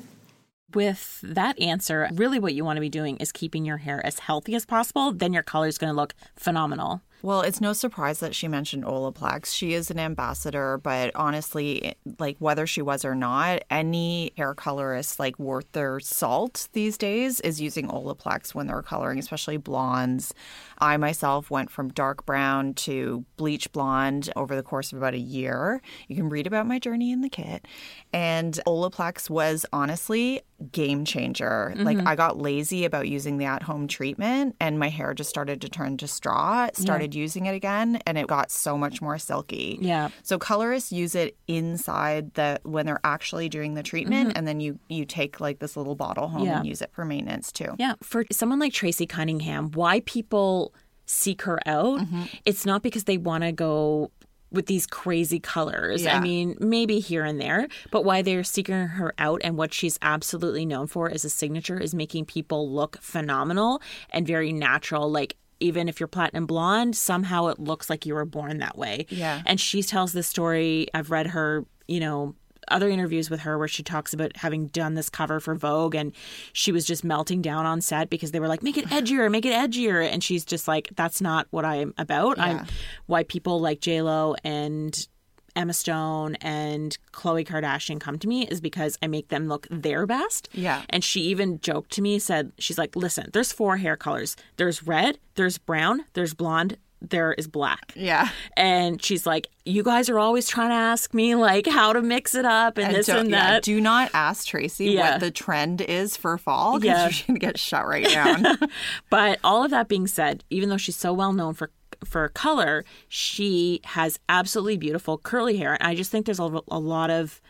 with 0.74 1.20
that 1.24 1.60
answer, 1.60 2.10
really 2.14 2.40
what 2.40 2.54
you 2.54 2.64
want 2.64 2.78
to 2.78 2.82
be 2.82 2.90
doing 2.90 3.18
is 3.18 3.32
keeping 3.32 3.66
your 3.66 3.78
hair 3.78 4.06
as 4.06 4.20
healthy 4.20 4.56
as 4.56 4.66
possible. 4.66 5.14
Then 5.14 5.32
your 5.32 5.44
color 5.44 5.68
is 5.68 5.78
going 5.78 5.92
to 5.92 5.96
look 5.96 6.14
phenomenal. 6.36 7.02
Well, 7.22 7.42
it's 7.42 7.60
no 7.60 7.74
surprise 7.74 8.20
that 8.20 8.36
she 8.36 8.48
mentioned 8.48 8.84
Olaplex. 8.84 9.48
She 9.48 9.74
is 9.74 9.90
an 9.90 9.98
ambassador, 9.98 10.78
but 10.78 11.16
honestly, 11.16 11.96
like 12.20 12.36
whether 12.38 12.68
she 12.68 12.84
was 12.84 13.04
or 13.04 13.16
not, 13.16 13.64
any 13.72 14.32
hair 14.38 14.54
colorist 14.54 15.20
like 15.20 15.40
worth 15.40 15.72
their 15.72 16.00
salt 16.00 16.68
these 16.74 17.00
days 17.00 17.40
is 17.40 17.60
using 17.60 17.88
Olaplex 17.88 18.54
when 18.54 18.68
they're 18.68 18.84
coloring, 18.84 19.18
especially 19.18 19.58
blondes. 19.58 20.36
I 20.78 20.98
myself 20.98 21.50
went 21.50 21.72
from 21.72 21.90
dark 21.90 22.26
brown 22.28 22.74
to 22.76 23.26
bleach 23.38 23.72
blonde 23.72 24.30
over 24.36 24.56
the 24.56 24.62
course 24.64 24.92
of 24.92 25.00
about 25.00 25.16
a 25.16 25.20
year. 25.20 25.82
You 26.08 26.16
can 26.16 26.30
read 26.30 26.46
about 26.46 26.68
my 26.68 26.78
journey 26.78 27.12
in 27.12 27.22
the 27.22 27.30
kit. 27.30 27.66
And 28.14 28.60
Olaplex 28.68 29.30
was 29.30 29.66
honestly 29.74 30.42
game 30.72 31.04
changer. 31.06 31.74
Mm-hmm. 31.76 31.84
Like 31.84 31.98
I 32.06 32.16
got 32.16 32.38
lazy 32.38 32.86
about 32.86 33.08
using 33.08 33.38
the 33.38 33.46
at-home 33.46 33.88
treatment 33.88 34.56
and 34.60 34.80
my 34.80 34.90
hair 34.90 35.14
just 35.14 35.30
started 35.30 35.60
to 35.62 35.70
turn 35.70 35.98
to 35.98 36.08
straw. 36.08 36.70
Started 36.74 37.05
yeah. 37.05 37.05
Using 37.14 37.46
it 37.46 37.54
again 37.54 38.00
and 38.06 38.18
it 38.18 38.28
got 38.28 38.50
so 38.50 38.78
much 38.78 39.02
more 39.02 39.18
silky. 39.18 39.78
Yeah. 39.82 40.10
So 40.24 40.40
colorists 40.40 40.92
use 40.92 41.16
it 41.16 41.38
inside 41.48 42.34
the 42.34 42.60
when 42.64 42.86
they're 42.86 43.00
actually 43.04 43.50
doing 43.50 43.74
the 43.74 43.84
treatment 43.84 44.30
mm-hmm. 44.30 44.38
and 44.38 44.48
then 44.48 44.60
you 44.60 44.80
you 44.90 45.06
take 45.06 45.40
like 45.40 45.60
this 45.60 45.76
little 45.78 45.96
bottle 45.96 46.30
home 46.30 46.46
yeah. 46.46 46.60
and 46.60 46.68
use 46.68 46.82
it 46.82 46.92
for 46.94 47.06
maintenance 47.06 47.52
too. 47.52 47.76
Yeah. 47.78 47.96
For 48.02 48.26
someone 48.32 48.60
like 48.60 48.74
Tracey 48.74 49.06
Cunningham, 49.06 49.72
why 49.72 50.00
people 50.02 50.74
seek 51.06 51.44
her 51.44 51.60
out, 51.68 52.00
mm-hmm. 52.00 52.24
it's 52.46 52.66
not 52.66 52.82
because 52.82 53.04
they 53.04 53.18
want 53.18 53.44
to 53.44 53.52
go 53.52 54.12
with 54.52 54.66
these 54.68 54.88
crazy 54.88 55.40
colors. 55.40 56.04
Yeah. 56.04 56.18
I 56.18 56.22
mean, 56.22 56.56
maybe 56.60 57.00
here 57.00 57.24
and 57.24 57.40
there, 57.40 57.68
but 57.92 58.06
why 58.06 58.22
they're 58.22 58.44
seeking 58.44 58.76
her 58.76 59.14
out 59.18 59.42
and 59.44 59.58
what 59.58 59.74
she's 59.74 60.00
absolutely 60.02 60.66
known 60.66 60.88
for 60.88 61.10
as 61.12 61.26
a 61.26 61.30
signature 61.30 61.78
is 61.78 61.94
making 61.94 62.26
people 62.26 62.72
look 62.72 62.98
phenomenal 63.02 63.82
and 64.12 64.26
very 64.26 64.52
natural. 64.52 65.12
Like 65.12 65.36
even 65.60 65.88
if 65.88 66.00
you're 66.00 66.08
platinum 66.08 66.46
blonde, 66.46 66.96
somehow 66.96 67.48
it 67.48 67.60
looks 67.60 67.90
like 67.90 68.06
you 68.06 68.14
were 68.14 68.26
born 68.26 68.58
that 68.60 68.78
way. 68.78 69.06
Yeah. 69.10 69.42
And 69.46 69.60
she 69.60 69.84
tells 69.84 70.14
this 70.14 70.28
story. 70.28 70.88
I've 70.94 71.12
read 71.12 71.28
her, 71.28 71.66
you 71.88 72.00
know, 72.00 72.36
other 72.68 72.90
interviews 72.90 73.30
with 73.30 73.42
her 73.42 73.58
where 73.58 73.68
she 73.68 73.84
talks 73.84 74.14
about 74.14 74.36
having 74.38 74.68
done 74.68 74.96
this 74.96 75.10
cover 75.10 75.40
for 75.40 75.56
Vogue 75.56 75.94
and 75.94 76.12
she 76.52 76.72
was 76.72 76.86
just 76.86 77.04
melting 77.04 77.42
down 77.42 77.66
on 77.66 77.80
set 77.80 78.10
because 78.10 78.32
they 78.32 78.40
were 78.40 78.48
like, 78.48 78.64
make 78.64 78.78
it 78.78 78.86
edgier, 78.88 79.30
make 79.30 79.46
it 79.46 79.54
edgier. 79.54 80.04
And 80.04 80.24
she's 80.24 80.44
just 80.44 80.68
like, 80.68 80.90
that's 80.96 81.22
not 81.22 81.48
what 81.52 81.64
I'm 81.64 81.94
about. 81.98 82.38
Yeah. 82.38 82.46
I'm 82.46 82.66
why 83.06 83.24
people 83.24 83.60
like 83.60 83.82
JLo 83.82 84.36
and 84.44 85.08
Emma 85.56 85.74
Stone 85.74 86.36
and 86.36 86.98
Khloe 87.14 87.46
Kardashian 87.46 88.00
come 88.00 88.20
to 88.20 88.28
me 88.28 88.48
is 88.48 88.62
because 88.62 88.98
I 89.02 89.08
make 89.08 89.30
them 89.30 89.48
look 89.48 89.68
their 89.70 90.06
best. 90.06 90.50
Yeah. 90.54 90.84
And 90.90 91.04
she 91.04 91.22
even 91.22 91.60
joked 91.60 91.92
to 91.94 92.02
me, 92.02 92.20
said, 92.20 92.52
she's 92.58 92.78
like, 92.78 92.96
listen, 92.96 93.30
there's 93.34 93.52
four 93.52 93.78
hair 93.78 93.96
colors. 93.96 94.36
There's 94.58 94.86
red, 94.86 95.20
there's 95.36 95.58
brown, 95.58 96.06
there's 96.14 96.34
blonde, 96.34 96.78
there 97.10 97.34
is 97.34 97.48
black. 97.48 97.94
Yeah. 97.96 98.30
And 98.58 99.04
she's 99.04 99.26
like, 99.26 99.48
You 99.66 99.84
guys 99.84 100.10
are 100.10 100.20
always 100.20 100.48
trying 100.48 100.70
to 100.70 100.76
ask 100.76 101.14
me 101.14 101.36
like 101.36 101.68
how 101.68 101.94
to 101.94 102.02
mix 102.02 102.36
it 102.36 102.46
up 102.46 102.78
and, 102.78 102.88
and 102.88 102.96
this 102.96 103.10
and 103.10 103.34
that. 103.34 103.54
Yeah, 103.54 103.60
do 103.62 103.82
not 103.82 104.12
ask 104.14 104.48
Tracey 104.48 104.92
yeah. 104.92 105.12
what 105.12 105.20
the 105.20 105.32
trend 105.32 105.82
is 105.82 106.18
for 106.18 106.38
fall 106.38 106.80
because 106.80 106.98
yeah. 106.98 107.10
she's 107.10 107.28
gonna 107.28 107.40
get 107.40 107.60
shut 107.60 107.86
right 107.86 108.08
down. 108.08 108.46
but 109.10 109.40
all 109.44 109.64
of 109.64 109.72
that 109.72 109.88
being 109.88 110.08
said, 110.08 110.44
even 110.50 110.70
though 110.70 110.78
she's 110.78 110.96
so 110.98 111.14
well 111.14 111.34
known 111.34 111.54
for 111.54 111.72
for 112.06 112.30
color, 112.30 112.86
she 113.08 113.82
has 113.84 114.20
absolutely 114.30 114.78
beautiful 114.78 115.18
curly 115.18 115.58
hair. 115.58 115.74
And 115.74 115.84
I 115.84 115.96
just 115.96 116.12
think 116.12 116.26
there's 116.26 116.40
a, 116.40 116.62
a 116.70 116.80
lot 116.80 117.10
of 117.10 117.42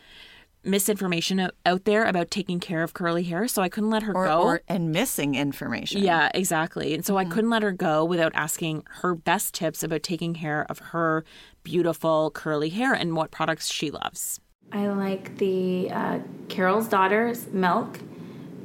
misinformation 0.66 1.50
out 1.66 1.86
there 1.86 2.06
about 2.06 2.32
taking 2.32 2.60
care 2.60 2.84
of 2.84 2.94
curly 2.94 3.24
hair, 3.24 3.48
so 3.48 3.62
I 3.62 3.70
couldn't 3.70 3.92
let 3.92 4.04
her 4.04 4.16
or, 4.16 4.26
go. 4.26 4.42
Or, 4.42 4.62
and 4.68 4.92
missing 4.92 5.36
information. 5.36 6.02
Yeah, 6.02 6.32
exactly. 6.34 6.94
And 6.94 7.06
so 7.06 7.14
mm-hmm. 7.14 7.32
I 7.32 7.34
couldn't 7.34 7.50
let 7.50 7.64
her 7.64 7.72
go 7.72 8.04
without 8.04 8.32
asking 8.36 8.84
her 9.02 9.16
best 9.16 9.54
tips 9.54 9.84
about 9.84 10.04
taking 10.04 10.34
care 10.34 10.66
of 10.70 10.80
her 10.80 11.24
beautiful 11.64 12.32
curly 12.32 12.70
hair 12.70 12.94
and 12.94 13.16
what 13.16 13.32
products 13.32 13.72
she 13.72 13.92
loves. 13.92 14.40
I 14.72 14.88
like 14.88 15.38
the 15.38 15.92
uh, 15.92 16.20
Carol's 16.50 16.88
Daughter's 16.88 17.48
milk, 17.48 18.00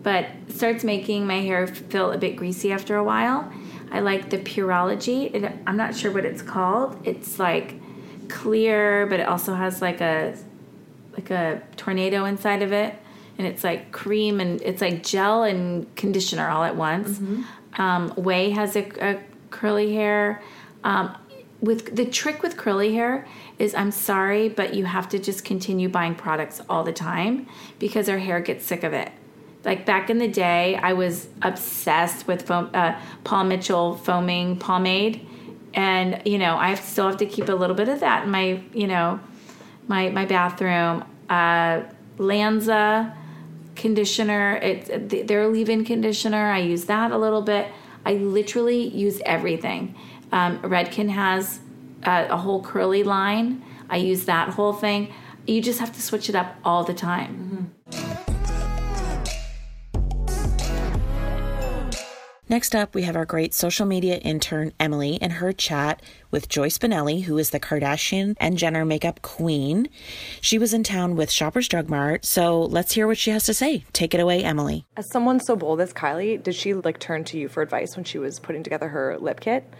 but 0.02 0.26
starts 0.48 0.82
making 0.82 1.26
my 1.26 1.40
hair 1.40 1.66
feel 1.66 2.10
a 2.10 2.18
bit 2.18 2.36
greasy 2.36 2.72
after 2.72 2.96
a 2.96 3.04
while. 3.04 3.52
I 3.90 4.00
like 4.00 4.30
the 4.30 4.38
Pureology. 4.38 5.34
It, 5.34 5.52
I'm 5.66 5.76
not 5.76 5.96
sure 5.96 6.12
what 6.12 6.24
it's 6.24 6.42
called. 6.42 6.98
It's 7.04 7.38
like 7.38 7.74
clear, 8.28 9.06
but 9.06 9.20
it 9.20 9.28
also 9.28 9.54
has 9.54 9.82
like 9.82 10.00
a 10.00 10.36
like 11.12 11.30
a 11.30 11.62
tornado 11.76 12.24
inside 12.24 12.62
of 12.62 12.72
it, 12.72 12.94
and 13.36 13.46
it's 13.46 13.64
like 13.64 13.92
cream 13.92 14.40
and 14.40 14.62
it's 14.62 14.80
like 14.80 15.02
gel 15.02 15.42
and 15.42 15.94
conditioner 15.96 16.48
all 16.48 16.62
at 16.62 16.76
once. 16.76 17.18
Mm-hmm. 17.18 17.80
Um, 17.80 18.10
Ouai 18.12 18.52
has 18.52 18.76
a, 18.76 18.88
a 19.00 19.20
curly 19.50 19.94
hair. 19.94 20.42
Um, 20.84 21.16
with 21.60 21.94
the 21.94 22.06
trick 22.06 22.42
with 22.42 22.56
curly 22.56 22.94
hair 22.94 23.26
is 23.58 23.74
I'm 23.74 23.90
sorry, 23.90 24.48
but 24.48 24.72
you 24.74 24.86
have 24.86 25.08
to 25.10 25.18
just 25.18 25.44
continue 25.44 25.88
buying 25.88 26.14
products 26.14 26.62
all 26.70 26.84
the 26.84 26.92
time 26.92 27.46
because 27.78 28.08
our 28.08 28.18
hair 28.18 28.40
gets 28.40 28.64
sick 28.64 28.82
of 28.82 28.94
it. 28.94 29.12
Like 29.64 29.84
back 29.84 30.10
in 30.10 30.18
the 30.18 30.28
day, 30.28 30.76
I 30.76 30.94
was 30.94 31.28
obsessed 31.42 32.26
with 32.26 32.46
foam, 32.46 32.70
uh, 32.72 32.98
Paul 33.24 33.44
Mitchell 33.44 33.96
foaming 33.96 34.56
pomade, 34.56 35.26
and 35.74 36.22
you 36.24 36.38
know 36.38 36.56
I 36.56 36.74
still 36.76 37.08
have 37.08 37.18
to 37.18 37.26
keep 37.26 37.48
a 37.48 37.54
little 37.54 37.76
bit 37.76 37.88
of 37.88 38.00
that 38.00 38.24
in 38.24 38.30
my 38.30 38.62
you 38.72 38.86
know 38.86 39.20
my 39.86 40.08
my 40.10 40.24
bathroom. 40.24 41.04
Uh, 41.28 41.82
Lanza 42.18 43.16
conditioner. 43.76 44.56
It's 44.56 44.90
their 45.26 45.48
leave-in 45.48 45.84
conditioner. 45.84 46.50
I 46.50 46.58
use 46.58 46.84
that 46.84 47.10
a 47.10 47.18
little 47.18 47.42
bit. 47.42 47.68
I 48.04 48.14
literally 48.14 48.88
use 48.88 49.20
everything. 49.24 49.94
Um, 50.32 50.60
Redken 50.60 51.08
has 51.10 51.60
uh, 52.04 52.26
a 52.28 52.36
whole 52.36 52.62
curly 52.62 53.02
line. 53.02 53.62
I 53.88 53.96
use 53.96 54.26
that 54.26 54.50
whole 54.50 54.72
thing. 54.72 55.12
You 55.46 55.62
just 55.62 55.80
have 55.80 55.92
to 55.94 56.02
switch 56.02 56.28
it 56.28 56.34
up 56.34 56.56
all 56.64 56.84
the 56.84 56.94
time. 56.94 57.72
Mm-hmm. 57.90 57.99
Next 62.50 62.74
up, 62.74 62.96
we 62.96 63.02
have 63.02 63.14
our 63.14 63.24
great 63.24 63.54
social 63.54 63.86
media 63.86 64.16
intern, 64.16 64.72
Emily, 64.80 65.18
and 65.22 65.34
her 65.34 65.52
chat 65.52 66.02
with 66.32 66.48
Joyce 66.48 66.78
Bonelli, 66.78 67.22
who 67.22 67.38
is 67.38 67.50
the 67.50 67.60
Kardashian 67.60 68.34
and 68.40 68.58
Jenner 68.58 68.84
makeup 68.84 69.22
queen. 69.22 69.88
She 70.40 70.58
was 70.58 70.74
in 70.74 70.82
town 70.82 71.14
with 71.14 71.30
Shoppers 71.30 71.68
Drug 71.68 71.88
Mart, 71.88 72.24
so 72.24 72.60
let's 72.60 72.94
hear 72.94 73.06
what 73.06 73.18
she 73.18 73.30
has 73.30 73.44
to 73.44 73.54
say. 73.54 73.84
Take 73.92 74.14
it 74.14 74.20
away, 74.20 74.42
Emily. 74.42 74.84
As 74.96 75.08
someone 75.08 75.38
so 75.38 75.54
bold 75.54 75.80
as 75.80 75.92
Kylie, 75.92 76.42
did 76.42 76.56
she 76.56 76.74
like 76.74 76.98
turn 76.98 77.22
to 77.26 77.38
you 77.38 77.48
for 77.48 77.62
advice 77.62 77.94
when 77.94 78.04
she 78.04 78.18
was 78.18 78.40
putting 78.40 78.64
together 78.64 78.88
her 78.88 79.16
lip 79.20 79.38
kit? 79.38 79.72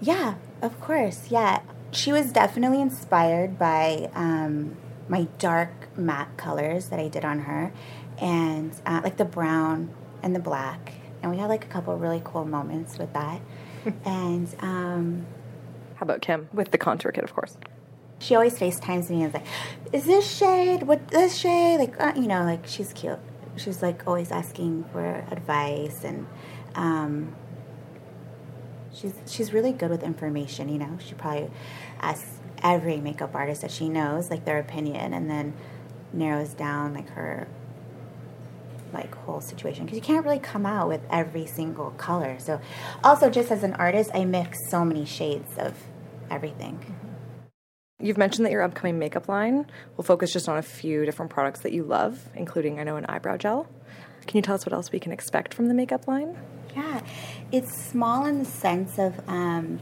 Yeah, 0.00 0.36
of 0.62 0.80
course. 0.80 1.30
Yeah. 1.30 1.60
She 1.90 2.12
was 2.12 2.32
definitely 2.32 2.80
inspired 2.80 3.58
by 3.58 4.08
um, 4.14 4.74
my 5.10 5.24
dark 5.38 5.94
matte 5.98 6.34
colors 6.38 6.88
that 6.88 6.98
I 6.98 7.08
did 7.08 7.26
on 7.26 7.40
her, 7.40 7.74
and 8.16 8.72
uh, 8.86 9.02
like 9.04 9.18
the 9.18 9.26
brown 9.26 9.90
and 10.22 10.34
the 10.34 10.40
black 10.40 10.94
and 11.26 11.34
we 11.34 11.40
had 11.40 11.48
like 11.48 11.64
a 11.64 11.68
couple 11.68 11.96
really 11.96 12.22
cool 12.24 12.44
moments 12.44 12.98
with 12.98 13.12
that. 13.12 13.40
and 14.04 14.54
um, 14.60 15.26
how 15.96 16.04
about 16.04 16.20
Kim 16.20 16.48
with 16.52 16.70
the 16.70 16.78
contour 16.78 17.10
kit, 17.10 17.24
of 17.24 17.34
course? 17.34 17.56
She 18.20 18.34
always 18.36 18.56
FaceTimes 18.58 19.10
me 19.10 19.24
and 19.24 19.26
is 19.26 19.34
like, 19.34 19.46
"Is 19.92 20.04
this 20.04 20.26
shade? 20.26 20.84
What 20.84 21.08
this 21.08 21.36
shade?" 21.36 21.78
Like 21.78 22.00
uh, 22.00 22.12
you 22.14 22.28
know, 22.28 22.44
like 22.44 22.66
she's 22.66 22.92
cute. 22.92 23.18
She's 23.56 23.82
like 23.82 24.06
always 24.06 24.30
asking 24.30 24.84
for 24.92 25.24
advice 25.30 26.04
and. 26.04 26.26
Um, 26.74 27.34
she's 28.94 29.14
she's 29.26 29.52
really 29.52 29.72
good 29.72 29.90
with 29.90 30.02
information. 30.02 30.68
You 30.68 30.78
know, 30.78 30.98
she 31.04 31.14
probably 31.14 31.50
asks 32.00 32.38
every 32.62 32.98
makeup 32.98 33.34
artist 33.34 33.62
that 33.62 33.70
she 33.70 33.88
knows 33.88 34.30
like 34.30 34.44
their 34.44 34.58
opinion, 34.58 35.12
and 35.12 35.28
then 35.28 35.54
narrows 36.12 36.54
down 36.54 36.94
like 36.94 37.08
her 37.10 37.48
like 38.92 39.14
whole 39.14 39.40
situation 39.40 39.84
because 39.84 39.96
you 39.96 40.02
can't 40.02 40.24
really 40.24 40.38
come 40.38 40.66
out 40.66 40.88
with 40.88 41.00
every 41.10 41.46
single 41.46 41.90
color. 41.92 42.38
So, 42.38 42.60
also 43.02 43.30
just 43.30 43.50
as 43.50 43.62
an 43.62 43.74
artist, 43.74 44.10
I 44.14 44.24
mix 44.24 44.58
so 44.70 44.84
many 44.84 45.04
shades 45.04 45.56
of 45.58 45.74
everything. 46.30 46.94
You've 47.98 48.18
mentioned 48.18 48.44
that 48.44 48.52
your 48.52 48.62
upcoming 48.62 48.98
makeup 48.98 49.28
line 49.28 49.66
will 49.96 50.04
focus 50.04 50.32
just 50.32 50.48
on 50.48 50.58
a 50.58 50.62
few 50.62 51.06
different 51.06 51.30
products 51.30 51.60
that 51.60 51.72
you 51.72 51.82
love, 51.82 52.28
including 52.34 52.78
I 52.78 52.84
know 52.84 52.96
an 52.96 53.06
eyebrow 53.06 53.38
gel. 53.38 53.66
Can 54.26 54.36
you 54.36 54.42
tell 54.42 54.54
us 54.54 54.66
what 54.66 54.72
else 54.72 54.92
we 54.92 55.00
can 55.00 55.12
expect 55.12 55.54
from 55.54 55.68
the 55.68 55.74
makeup 55.74 56.06
line? 56.06 56.36
Yeah, 56.74 57.00
it's 57.52 57.74
small 57.74 58.26
in 58.26 58.40
the 58.40 58.44
sense 58.44 58.98
of 58.98 59.18
um, 59.28 59.80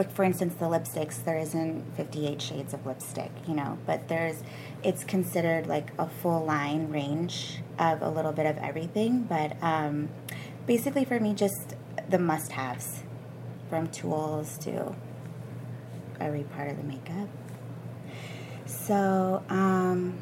like 0.00 0.10
for 0.10 0.24
instance 0.24 0.54
the 0.54 0.64
lipsticks 0.64 1.22
there 1.24 1.36
isn't 1.36 1.84
58 1.96 2.40
shades 2.40 2.72
of 2.72 2.86
lipstick 2.86 3.30
you 3.46 3.54
know 3.54 3.76
but 3.84 4.08
there's 4.08 4.42
it's 4.82 5.04
considered 5.04 5.66
like 5.66 5.90
a 5.98 6.08
full 6.08 6.44
line 6.44 6.90
range 6.90 7.60
of 7.78 8.02
a 8.02 8.08
little 8.08 8.32
bit 8.32 8.46
of 8.46 8.56
everything 8.58 9.22
but 9.22 9.56
um, 9.62 10.08
basically 10.66 11.04
for 11.04 11.18
me 11.20 11.34
just 11.34 11.74
the 12.08 12.18
must-haves 12.18 13.02
from 13.68 13.86
tools 13.88 14.58
to 14.58 14.94
every 16.20 16.42
part 16.44 16.70
of 16.70 16.76
the 16.76 16.82
makeup 16.82 17.28
so 18.66 19.42
um, 19.48 20.18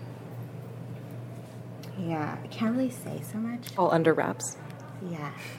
yeah 1.98 2.36
i 2.42 2.46
can't 2.48 2.76
really 2.76 2.90
say 2.90 3.20
so 3.32 3.38
much 3.38 3.68
all 3.76 3.90
under 3.92 4.12
wraps 4.12 4.56
Yeah. 5.08 5.30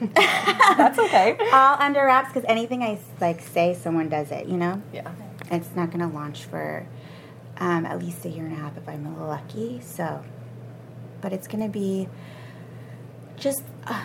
That's 0.76 0.98
okay. 0.98 1.34
All 1.50 1.76
under 1.80 2.04
wraps 2.04 2.28
because 2.28 2.44
anything 2.46 2.82
I 2.82 2.98
like 3.22 3.40
say, 3.40 3.72
someone 3.72 4.10
does 4.10 4.30
it. 4.30 4.46
You 4.46 4.58
know. 4.58 4.82
Yeah. 4.92 5.10
It's 5.50 5.74
not 5.74 5.90
going 5.90 6.06
to 6.06 6.14
launch 6.14 6.44
for 6.44 6.86
um, 7.60 7.84
at 7.86 7.98
least 7.98 8.24
a 8.24 8.28
year 8.28 8.44
and 8.46 8.54
a 8.54 8.56
half 8.56 8.76
if 8.76 8.88
I'm 8.88 9.28
lucky. 9.28 9.80
So, 9.82 10.24
but 11.20 11.32
it's 11.32 11.46
going 11.46 11.62
to 11.62 11.68
be 11.68 12.08
just 13.36 13.62
uh, 13.86 14.02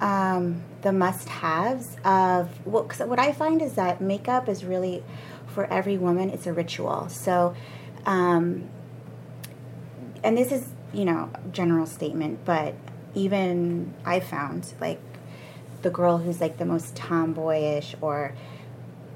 um, 0.00 0.62
the 0.82 0.92
must-haves 0.92 1.96
of 2.04 2.48
what. 2.66 2.92
What 3.08 3.18
I 3.18 3.32
find 3.32 3.62
is 3.62 3.74
that 3.74 4.00
makeup 4.00 4.48
is 4.48 4.64
really 4.64 5.02
for 5.46 5.64
every 5.66 5.96
woman. 5.96 6.30
It's 6.30 6.46
a 6.46 6.52
ritual. 6.52 7.08
So, 7.08 7.54
um, 8.04 8.68
and 10.22 10.36
this 10.36 10.52
is 10.52 10.68
you 10.92 11.04
know 11.04 11.30
general 11.52 11.86
statement, 11.86 12.44
but 12.44 12.74
even 13.14 13.94
I 14.04 14.20
found 14.20 14.72
like 14.80 15.00
the 15.82 15.90
girl 15.90 16.18
who's 16.18 16.40
like 16.40 16.58
the 16.58 16.64
most 16.64 16.96
tomboyish 16.96 17.94
or 18.00 18.34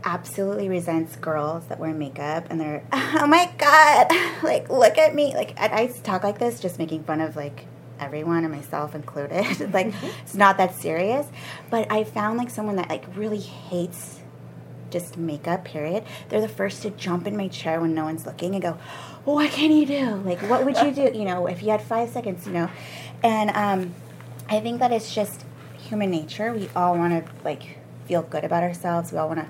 absolutely 0.04 0.68
resents 0.68 1.16
girls 1.16 1.66
that 1.66 1.78
wear 1.78 1.92
makeup 1.92 2.46
and 2.50 2.60
they're 2.60 2.82
oh 2.92 3.26
my 3.26 3.50
god 3.58 4.06
like 4.42 4.68
look 4.70 4.98
at 4.98 5.14
me. 5.14 5.34
Like 5.34 5.58
I, 5.58 5.82
I 5.82 5.86
talk 5.86 6.22
like 6.22 6.38
this 6.38 6.60
just 6.60 6.78
making 6.78 7.04
fun 7.04 7.20
of 7.20 7.36
like 7.36 7.66
everyone 8.00 8.44
and 8.44 8.52
myself 8.52 8.94
included. 8.94 9.44
Like 9.72 9.94
it's 10.22 10.34
not 10.34 10.56
that 10.58 10.74
serious. 10.74 11.26
But 11.70 11.90
i 11.90 12.04
found 12.04 12.38
like 12.38 12.50
someone 12.50 12.76
that 12.76 12.88
like 12.88 13.04
really 13.16 13.40
hates 13.40 14.20
just 14.90 15.16
makeup 15.16 15.64
period. 15.64 16.04
They're 16.28 16.40
the 16.40 16.48
first 16.48 16.82
to 16.82 16.90
jump 16.90 17.26
in 17.26 17.36
my 17.36 17.48
chair 17.48 17.80
when 17.80 17.94
no 17.94 18.04
one's 18.04 18.26
looking 18.26 18.54
and 18.54 18.62
go 18.62 18.78
what 19.24 19.50
can 19.50 19.70
you 19.70 19.86
do? 19.86 20.16
Like 20.16 20.40
what 20.42 20.64
would 20.64 20.76
you 20.78 20.90
do? 20.90 21.16
You 21.16 21.24
know 21.24 21.46
if 21.46 21.62
you 21.62 21.70
had 21.70 21.82
five 21.82 22.10
seconds 22.10 22.46
you 22.46 22.52
know. 22.52 22.70
And 23.22 23.50
um, 23.50 23.94
i 24.48 24.58
think 24.60 24.80
that 24.80 24.92
it's 24.92 25.14
just 25.14 25.44
human 25.78 26.10
nature. 26.10 26.52
We 26.52 26.68
all 26.74 26.96
want 26.96 27.24
to 27.24 27.32
like 27.44 27.78
feel 28.06 28.22
good 28.22 28.44
about 28.44 28.62
ourselves. 28.62 29.12
We 29.12 29.18
all 29.18 29.28
want 29.28 29.40
to 29.40 29.48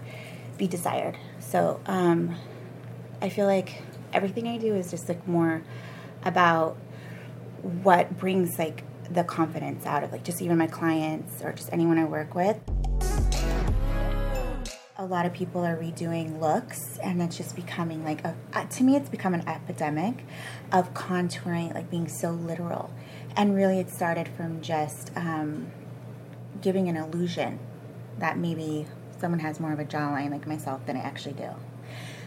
be 0.63 0.69
desired. 0.69 1.17
So 1.41 1.81
um, 1.87 2.37
I 3.21 3.31
feel 3.31 3.47
like 3.47 3.83
everything 4.13 4.47
I 4.47 4.59
do 4.59 4.77
is 4.77 4.93
just 4.93 5.09
like 5.09 5.27
more 5.27 5.61
about 6.25 6.77
what 7.83 8.17
brings 8.17 8.61
like 8.61 8.85
the 9.13 9.25
confidence 9.25 9.85
out 9.87 10.05
of 10.05 10.13
like 10.13 10.23
just 10.23 10.41
even 10.41 10.57
my 10.57 10.69
clients 10.69 11.43
or 11.43 11.53
just 11.53 11.69
anyone 11.73 11.99
I 11.99 12.05
work 12.05 12.37
with. 12.37 12.61
A 14.99 15.05
lot 15.05 15.27
of 15.27 15.33
people 15.33 15.65
are 15.65 15.77
redoing 15.77 16.39
looks, 16.39 16.97
and 16.99 17.21
it's 17.21 17.37
just 17.37 17.57
becoming 17.57 18.05
like 18.05 18.25
a. 18.25 18.37
Uh, 18.53 18.65
to 18.67 18.85
me, 18.85 18.95
it's 18.95 19.09
become 19.09 19.35
an 19.35 19.49
epidemic 19.49 20.25
of 20.71 20.95
contouring, 20.95 21.75
like 21.75 21.91
being 21.91 22.07
so 22.07 22.31
literal. 22.31 22.93
And 23.35 23.57
really, 23.57 23.81
it 23.81 23.91
started 23.91 24.29
from 24.29 24.61
just 24.61 25.11
um, 25.17 25.73
giving 26.61 26.89
an 26.89 26.97
illusion 26.97 27.59
that 28.19 28.39
maybe 28.39 28.87
someone 29.23 29.41
has 29.41 29.61
more 29.61 29.73
of 29.73 29.79
a 29.79 29.85
jawline 29.85 30.31
like 30.31 30.47
myself 30.47 30.85
than 30.85 30.97
I 30.97 31.01
actually 31.01 31.35
do. 31.35 31.49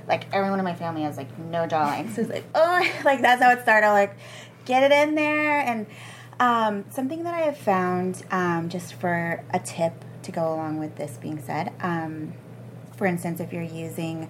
Like 0.07 0.33
everyone 0.33 0.57
in 0.57 0.65
my 0.65 0.73
family 0.73 1.03
has 1.03 1.17
like 1.17 1.37
no 1.37 1.67
jawline. 1.67 2.09
So 2.15 2.21
it's 2.21 2.31
like, 2.31 2.45
oh, 2.55 2.87
like 3.05 3.21
that's 3.21 3.43
how 3.43 3.51
it 3.51 3.61
started. 3.61 3.91
Like, 3.91 4.15
get 4.63 4.81
it 4.81 4.91
in 4.91 5.13
there. 5.13 5.59
And 5.59 5.85
um, 6.39 6.85
something 6.89 7.23
that 7.23 7.33
I 7.33 7.41
have 7.41 7.57
found, 7.57 8.23
um, 8.31 8.69
just 8.69 8.93
for 8.95 9.43
a 9.53 9.59
tip 9.59 9.93
to 10.23 10.31
go 10.31 10.53
along 10.53 10.79
with 10.79 10.95
this 10.95 11.17
being 11.17 11.41
said, 11.41 11.71
um, 11.81 12.33
for 12.95 13.05
instance, 13.05 13.39
if 13.39 13.53
you're 13.53 13.61
using 13.61 14.29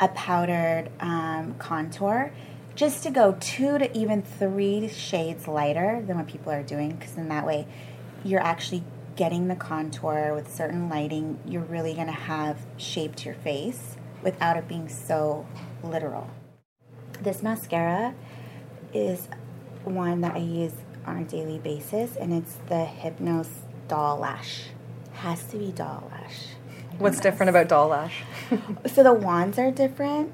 a 0.00 0.08
powdered 0.08 0.90
um, 1.00 1.54
contour, 1.58 2.32
just 2.76 3.02
to 3.02 3.10
go 3.10 3.36
two 3.40 3.78
to 3.78 3.96
even 3.96 4.22
three 4.22 4.88
shades 4.88 5.48
lighter 5.48 6.02
than 6.06 6.16
what 6.16 6.28
people 6.28 6.52
are 6.52 6.62
doing, 6.62 6.94
because 6.94 7.16
in 7.16 7.28
that 7.30 7.44
way, 7.46 7.66
you're 8.24 8.40
actually 8.40 8.84
getting 9.16 9.48
the 9.48 9.56
contour 9.56 10.34
with 10.34 10.54
certain 10.54 10.88
lighting, 10.88 11.38
you're 11.46 11.62
really 11.62 11.94
going 11.94 12.06
to 12.06 12.12
have 12.12 12.58
shape 12.76 13.16
to 13.16 13.24
your 13.26 13.34
face 13.34 13.96
without 14.22 14.56
it 14.56 14.68
being 14.68 14.88
so 14.88 15.46
literal. 15.82 16.30
This 17.22 17.42
mascara 17.42 18.14
is 18.92 19.28
one 19.84 20.20
that 20.20 20.34
I 20.34 20.38
use 20.38 20.74
on 21.06 21.18
a 21.18 21.24
daily 21.24 21.58
basis, 21.58 22.16
and 22.16 22.32
it's 22.32 22.56
the 22.68 22.86
Hypnose 22.86 23.62
Doll 23.88 24.18
Lash. 24.18 24.64
Has 25.14 25.44
to 25.44 25.56
be 25.56 25.72
Doll 25.72 26.10
Lash. 26.10 26.48
What's 26.98 27.20
different 27.20 27.50
about 27.50 27.68
Doll 27.68 27.88
Lash? 27.88 28.22
so 28.86 29.02
the 29.02 29.14
wands 29.14 29.58
are 29.58 29.70
different, 29.70 30.32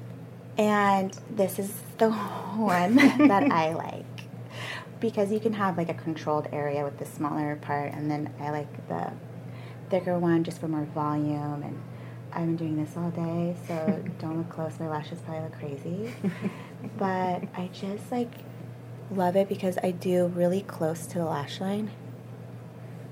and 0.57 1.17
this 1.29 1.57
is 1.57 1.71
the 1.97 2.11
one 2.55 2.95
that 2.95 3.51
I 3.51 3.73
like 3.73 4.12
because 5.03 5.33
you 5.33 5.39
can 5.41 5.51
have 5.51 5.77
like 5.77 5.89
a 5.89 5.93
controlled 5.93 6.47
area 6.53 6.81
with 6.81 6.97
the 6.97 7.03
smaller 7.03 7.57
part, 7.57 7.91
and 7.91 8.09
then 8.09 8.33
I 8.39 8.51
like 8.51 8.87
the 8.87 9.11
thicker 9.89 10.17
one 10.17 10.45
just 10.45 10.61
for 10.61 10.69
more 10.69 10.85
volume. 10.85 11.61
And 11.61 11.81
I've 12.31 12.45
been 12.45 12.55
doing 12.55 12.81
this 12.81 12.95
all 12.95 13.11
day, 13.11 13.53
so 13.67 14.01
don't 14.19 14.37
look 14.37 14.49
close. 14.49 14.79
My 14.79 14.87
lashes 14.87 15.19
probably 15.19 15.43
look 15.43 15.59
crazy, 15.59 16.13
but 16.97 17.43
I 17.53 17.69
just 17.73 18.13
like 18.13 18.31
love 19.11 19.35
it 19.35 19.49
because 19.49 19.77
I 19.83 19.91
do 19.91 20.27
really 20.27 20.61
close 20.61 21.05
to 21.07 21.15
the 21.15 21.25
lash 21.25 21.59
line 21.59 21.91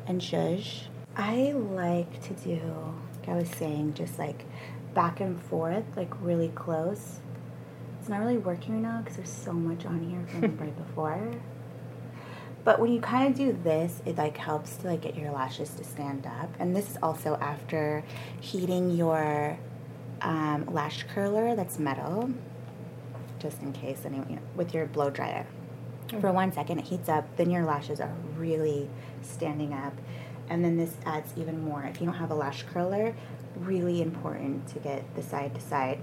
and 0.08 0.22
zhuzh. 0.22 0.84
I 1.18 1.52
like 1.52 2.24
to 2.24 2.34
do, 2.36 2.62
like 3.20 3.28
I 3.28 3.36
was 3.36 3.50
saying, 3.50 3.96
just 3.96 4.18
like 4.18 4.46
back 4.94 5.20
and 5.20 5.44
forth, 5.44 5.84
like 5.98 6.14
really 6.22 6.54
close. 6.56 7.20
It's 8.00 8.08
not 8.08 8.22
really 8.22 8.38
working 8.38 8.76
right 8.76 8.82
now 8.82 9.02
because 9.02 9.18
there's 9.18 9.30
so 9.30 9.52
much 9.52 9.86
on 9.86 10.00
here 10.10 10.26
from 10.26 10.58
right 10.58 10.88
before. 10.88 11.34
But 12.64 12.80
when 12.80 12.92
you 12.92 13.02
kind 13.02 13.28
of 13.28 13.36
do 13.36 13.58
this, 13.64 14.02
it 14.06 14.18
like 14.18 14.38
helps 14.38 14.78
to 14.78 14.88
like 14.88 15.02
get 15.02 15.18
your 15.18 15.32
lashes 15.32 15.72
to 15.72 15.84
stand 15.84 16.28
up. 16.28 16.50
And 16.60 16.76
this 16.76 16.92
is 16.92 16.98
also 17.02 17.36
after 17.42 18.04
heating 18.40 18.92
your 18.92 19.58
um, 20.22 20.66
lash 20.68 21.04
curler 21.14 21.56
that's 21.56 21.80
metal, 21.80 22.30
just 23.40 23.62
in 23.62 23.74
case 23.74 24.06
anyway, 24.06 24.26
you 24.30 24.36
know, 24.36 24.42
with 24.56 24.74
your 24.74 24.86
blow 24.86 25.10
dryer. 25.10 25.48
Mm-hmm. 26.08 26.22
For 26.22 26.32
one 26.32 26.52
second, 26.52 26.80
it 26.80 26.86
heats 26.86 27.10
up, 27.10 27.36
then 27.38 27.50
your 27.50 27.64
lashes 27.64 28.00
are 28.00 28.14
really 28.38 28.90
standing 29.22 29.74
up. 29.74 29.94
And 30.50 30.64
then 30.64 30.78
this 30.78 30.96
adds 31.06 31.34
even 31.38 31.64
more. 31.64 31.84
If 31.84 32.00
you 32.00 32.06
don't 32.06 32.16
have 32.16 32.30
a 32.30 32.36
lash 32.36 32.64
curler, 32.64 33.16
really 33.58 34.02
important 34.02 34.68
to 34.68 34.80
get 34.80 35.16
the 35.16 35.24
side 35.24 35.56
to 35.56 35.62
side 35.62 36.00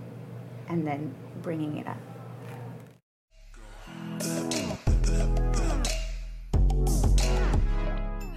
and 0.69 0.87
then 0.87 1.15
bringing 1.43 1.77
it 1.77 1.87
up. 1.87 1.99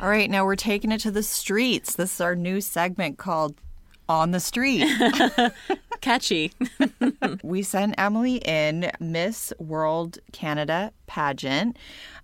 All 0.02 0.10
right, 0.10 0.32
now 0.32 0.46
we're 0.46 0.56
taking 0.56 0.92
it 0.92 1.02
to 1.02 1.12
the 1.12 1.22
streets. 1.22 1.96
This 1.96 2.16
is 2.16 2.22
our 2.22 2.36
new 2.36 2.60
segment 2.60 3.20
called 3.20 3.62
On 4.10 4.32
the 4.32 4.40
Street. 4.40 4.84
Catchy. 6.02 6.52
we 7.44 7.62
sent 7.64 7.96
Emily 7.98 8.38
in 8.38 8.92
Miss 9.00 9.54
World 9.60 10.18
Canada 10.32 10.92
pageant. 11.08 11.78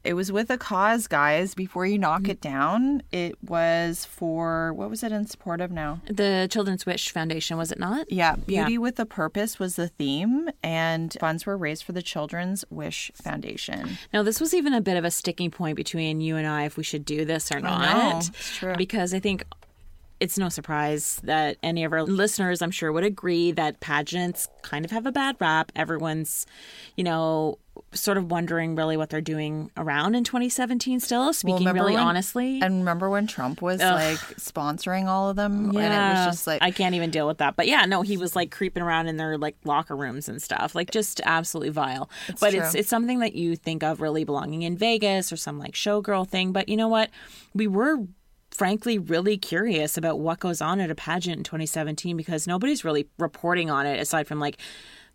It 0.03 0.13
was 0.13 0.31
with 0.31 0.49
a 0.49 0.57
cause, 0.57 1.07
guys. 1.07 1.53
Before 1.53 1.85
you 1.85 1.97
knock 1.97 2.21
mm-hmm. 2.21 2.31
it 2.31 2.41
down, 2.41 3.03
it 3.11 3.37
was 3.43 4.05
for 4.05 4.73
what 4.73 4.89
was 4.89 5.03
it 5.03 5.11
in 5.11 5.27
support 5.27 5.59
of 5.59 5.71
now? 5.71 6.01
The 6.09 6.47
Children's 6.49 6.85
Wish 6.85 7.11
Foundation, 7.11 7.57
was 7.57 7.71
it 7.71 7.79
not? 7.79 8.09
Yeah, 8.09 8.35
Beauty 8.35 8.73
yeah. 8.73 8.77
with 8.77 8.99
a 8.99 9.05
Purpose 9.05 9.59
was 9.59 9.75
the 9.75 9.89
theme, 9.89 10.49
and 10.63 11.15
funds 11.19 11.45
were 11.45 11.57
raised 11.57 11.83
for 11.83 11.91
the 11.91 12.01
Children's 12.01 12.63
Wish 12.69 13.11
Foundation. 13.15 13.97
Now, 14.13 14.23
this 14.23 14.39
was 14.39 14.53
even 14.53 14.73
a 14.73 14.81
bit 14.81 14.95
of 14.95 15.03
a 15.03 15.11
sticking 15.11 15.51
point 15.51 15.75
between 15.75 16.21
you 16.21 16.37
and 16.37 16.47
I 16.47 16.63
if 16.63 16.77
we 16.77 16.83
should 16.83 17.03
do 17.03 17.25
this 17.25 17.51
or 17.51 17.59
not. 17.59 18.13
Know. 18.13 18.17
It's 18.19 18.57
true. 18.57 18.75
Because 18.77 19.13
I 19.13 19.19
think 19.19 19.43
it's 20.19 20.37
no 20.37 20.49
surprise 20.49 21.19
that 21.23 21.57
any 21.61 21.83
of 21.83 21.93
our 21.93 22.03
listeners, 22.03 22.61
I'm 22.61 22.71
sure, 22.71 22.91
would 22.91 23.03
agree 23.03 23.51
that 23.51 23.79
pageants 23.79 24.47
kind 24.63 24.83
of 24.83 24.91
have 24.91 25.05
a 25.05 25.11
bad 25.11 25.35
rap. 25.39 25.71
Everyone's, 25.75 26.45
you 26.95 27.03
know, 27.03 27.59
sort 27.93 28.17
of 28.17 28.31
wondering 28.31 28.75
really 28.75 28.97
what 28.97 29.09
they're 29.09 29.21
doing 29.21 29.69
around 29.77 30.15
in 30.15 30.23
2017 30.23 30.99
still, 30.99 31.31
speaking 31.33 31.65
well, 31.65 31.73
really 31.73 31.93
when, 31.93 32.03
honestly. 32.03 32.59
And 32.61 32.79
remember 32.79 33.09
when 33.09 33.27
Trump 33.27 33.61
was 33.61 33.79
Ugh. 33.79 33.93
like 33.93 34.17
sponsoring 34.37 35.05
all 35.05 35.29
of 35.29 35.35
them? 35.35 35.71
Yeah. 35.71 35.81
And 35.81 35.93
it 35.93 36.19
was 36.19 36.35
just 36.35 36.47
like. 36.47 36.61
I 36.63 36.71
can't 36.71 36.95
even 36.95 37.11
deal 37.11 37.27
with 37.27 37.37
that. 37.37 37.55
But 37.55 37.67
yeah, 37.67 37.85
no, 37.85 38.01
he 38.01 38.17
was 38.17 38.35
like 38.35 38.51
creeping 38.51 38.81
around 38.83 39.07
in 39.07 39.17
their 39.17 39.37
like 39.37 39.55
locker 39.63 39.95
rooms 39.95 40.27
and 40.27 40.41
stuff. 40.41 40.73
Like 40.73 40.91
just 40.91 41.21
absolutely 41.25 41.69
vile. 41.69 42.09
It's 42.27 42.39
but 42.39 42.51
true. 42.51 42.61
it's 42.61 42.73
it's 42.73 42.89
something 42.89 43.19
that 43.19 43.35
you 43.35 43.55
think 43.55 43.83
of 43.83 44.01
really 44.01 44.23
belonging 44.23 44.63
in 44.63 44.77
Vegas 44.77 45.31
or 45.31 45.37
some 45.37 45.59
like 45.59 45.73
showgirl 45.73 46.27
thing. 46.27 46.51
But 46.51 46.69
you 46.69 46.77
know 46.77 46.87
what? 46.87 47.11
We 47.53 47.67
were 47.67 47.99
frankly 48.57 48.97
really 48.97 49.37
curious 49.37 49.97
about 49.97 50.19
what 50.19 50.39
goes 50.39 50.61
on 50.61 50.79
at 50.79 50.89
a 50.89 50.95
pageant 50.95 51.37
in 51.37 51.43
2017 51.43 52.17
because 52.17 52.47
nobody's 52.47 52.83
really 52.83 53.07
reporting 53.19 53.69
on 53.69 53.85
it 53.85 53.99
aside 53.99 54.27
from 54.27 54.39
like 54.39 54.57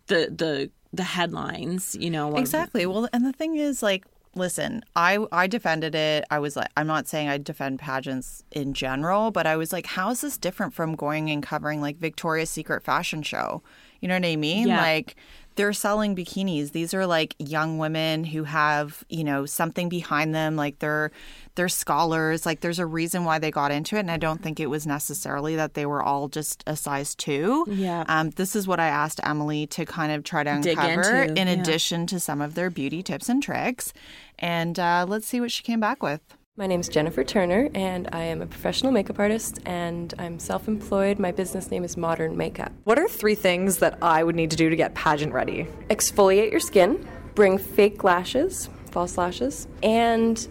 the 0.07 0.29
the 0.35 0.71
the 0.93 1.03
headlines, 1.03 1.95
you 1.99 2.11
know. 2.11 2.35
Exactly. 2.35 2.85
Well, 2.85 3.09
and 3.11 3.25
the 3.25 3.33
thing 3.33 3.55
is 3.55 3.81
like 3.83 4.05
listen, 4.35 4.83
I 4.95 5.19
I 5.31 5.47
defended 5.47 5.95
it. 5.95 6.23
I 6.31 6.39
was 6.39 6.55
like 6.55 6.69
I'm 6.77 6.87
not 6.87 7.07
saying 7.07 7.29
I 7.29 7.37
defend 7.37 7.79
pageants 7.79 8.43
in 8.51 8.73
general, 8.73 9.31
but 9.31 9.45
I 9.45 9.57
was 9.57 9.73
like 9.73 9.85
how 9.85 10.11
is 10.11 10.21
this 10.21 10.37
different 10.37 10.73
from 10.73 10.95
going 10.95 11.29
and 11.29 11.43
covering 11.43 11.81
like 11.81 11.97
Victoria's 11.97 12.49
Secret 12.49 12.83
fashion 12.83 13.23
show? 13.23 13.61
You 13.99 14.07
know 14.07 14.15
what 14.15 14.25
I 14.25 14.35
mean? 14.35 14.67
Yeah. 14.67 14.81
Like 14.81 15.15
they're 15.55 15.73
selling 15.73 16.15
bikinis. 16.15 16.71
These 16.71 16.93
are 16.93 17.05
like 17.05 17.35
young 17.39 17.77
women 17.77 18.23
who 18.23 18.43
have, 18.43 19.03
you 19.09 19.23
know, 19.23 19.45
something 19.45 19.89
behind 19.89 20.33
them, 20.33 20.55
like 20.55 20.79
they're 20.79 21.11
they're 21.55 21.69
scholars. 21.69 22.45
Like 22.45 22.61
there's 22.61 22.79
a 22.79 22.85
reason 22.85 23.25
why 23.25 23.39
they 23.39 23.51
got 23.51 23.71
into 23.71 23.95
it. 23.95 23.99
And 23.99 24.11
I 24.11 24.17
don't 24.17 24.41
think 24.41 24.59
it 24.59 24.67
was 24.67 24.87
necessarily 24.87 25.55
that 25.55 25.75
they 25.75 25.85
were 25.85 26.01
all 26.01 26.27
just 26.27 26.63
a 26.65 26.75
size 26.75 27.15
two. 27.15 27.65
Yeah. 27.69 28.03
Um, 28.07 28.31
this 28.31 28.55
is 28.55 28.67
what 28.67 28.79
I 28.79 28.87
asked 28.87 29.19
Emily 29.23 29.67
to 29.67 29.85
kind 29.85 30.11
of 30.11 30.23
try 30.23 30.43
to 30.43 30.49
uncover 30.49 31.23
into, 31.23 31.41
in 31.41 31.47
yeah. 31.47 31.53
addition 31.53 32.07
to 32.07 32.19
some 32.19 32.41
of 32.41 32.55
their 32.55 32.69
beauty 32.69 33.03
tips 33.03 33.29
and 33.29 33.41
tricks. 33.41 33.93
And 34.39 34.79
uh, 34.79 35.05
let's 35.07 35.27
see 35.27 35.39
what 35.39 35.51
she 35.51 35.63
came 35.63 35.79
back 35.79 36.01
with. 36.01 36.21
My 36.55 36.67
name 36.67 36.81
is 36.81 36.87
Jennifer 36.87 37.23
Turner, 37.23 37.67
and 37.73 38.07
I 38.11 38.25
am 38.25 38.43
a 38.43 38.45
professional 38.45 38.91
makeup 38.91 39.17
artist, 39.17 39.59
and 39.65 40.13
I'm 40.19 40.37
self 40.37 40.67
employed. 40.67 41.17
My 41.17 41.31
business 41.31 41.71
name 41.71 41.83
is 41.83 41.97
Modern 41.97 42.37
Makeup. 42.37 42.71
What 42.83 42.99
are 42.99 43.07
three 43.07 43.33
things 43.33 43.79
that 43.79 43.97
I 44.03 44.23
would 44.23 44.35
need 44.35 44.51
to 44.51 44.55
do 44.55 44.69
to 44.69 44.75
get 44.75 44.93
pageant 44.93 45.33
ready? 45.33 45.67
Exfoliate 45.89 46.51
your 46.51 46.59
skin, 46.59 47.07
bring 47.33 47.57
fake 47.57 48.03
lashes, 48.03 48.69
false 48.91 49.17
lashes, 49.17 49.67
and 49.81 50.47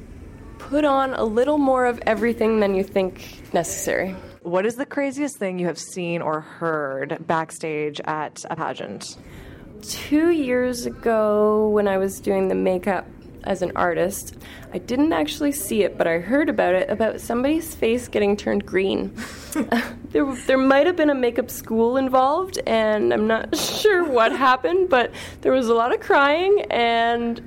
put 0.59 0.85
on 0.85 1.15
a 1.15 1.23
little 1.23 1.59
more 1.59 1.87
of 1.87 2.01
everything 2.05 2.59
than 2.59 2.75
you 2.75 2.83
think 2.83 3.55
necessary. 3.55 4.17
What 4.41 4.67
is 4.67 4.75
the 4.75 4.87
craziest 4.87 5.37
thing 5.37 5.61
you 5.61 5.67
have 5.67 5.79
seen 5.79 6.21
or 6.21 6.41
heard 6.41 7.25
backstage 7.29 8.01
at 8.07 8.45
a 8.51 8.57
pageant? 8.57 9.19
Two 9.83 10.31
years 10.31 10.85
ago, 10.85 11.69
when 11.69 11.87
I 11.87 11.99
was 11.99 12.19
doing 12.19 12.49
the 12.49 12.57
makeup 12.57 13.07
as 13.45 13.63
an 13.63 13.73
artist, 13.77 14.37
I 14.73 14.79
didn't 14.79 15.13
actually 15.13 15.53
see 15.53 15.83
it, 15.83 15.99
but 15.99 16.07
I 16.07 16.19
heard 16.19 16.49
about 16.49 16.75
it 16.75 16.91
about 16.91 17.21
somebody's 17.21 17.75
face 17.75 18.09
getting 18.09 18.37
turned 18.37 18.65
green. 18.65 19.15
there, 20.11 20.35
there 20.47 20.59
might 20.59 20.87
have 20.87 20.97
been 20.97 21.11
a 21.11 21.15
makeup 21.15 21.51
school 21.51 21.97
involved, 21.97 22.59
and 22.67 23.13
I'm 23.13 23.27
not 23.27 23.57
sure 23.57 24.05
what 24.05 24.33
happened, 24.33 24.89
but 24.89 25.13
there 25.41 25.53
was 25.53 25.69
a 25.69 25.75
lot 25.75 25.95
of 25.95 26.01
crying, 26.01 26.65
and 26.71 27.41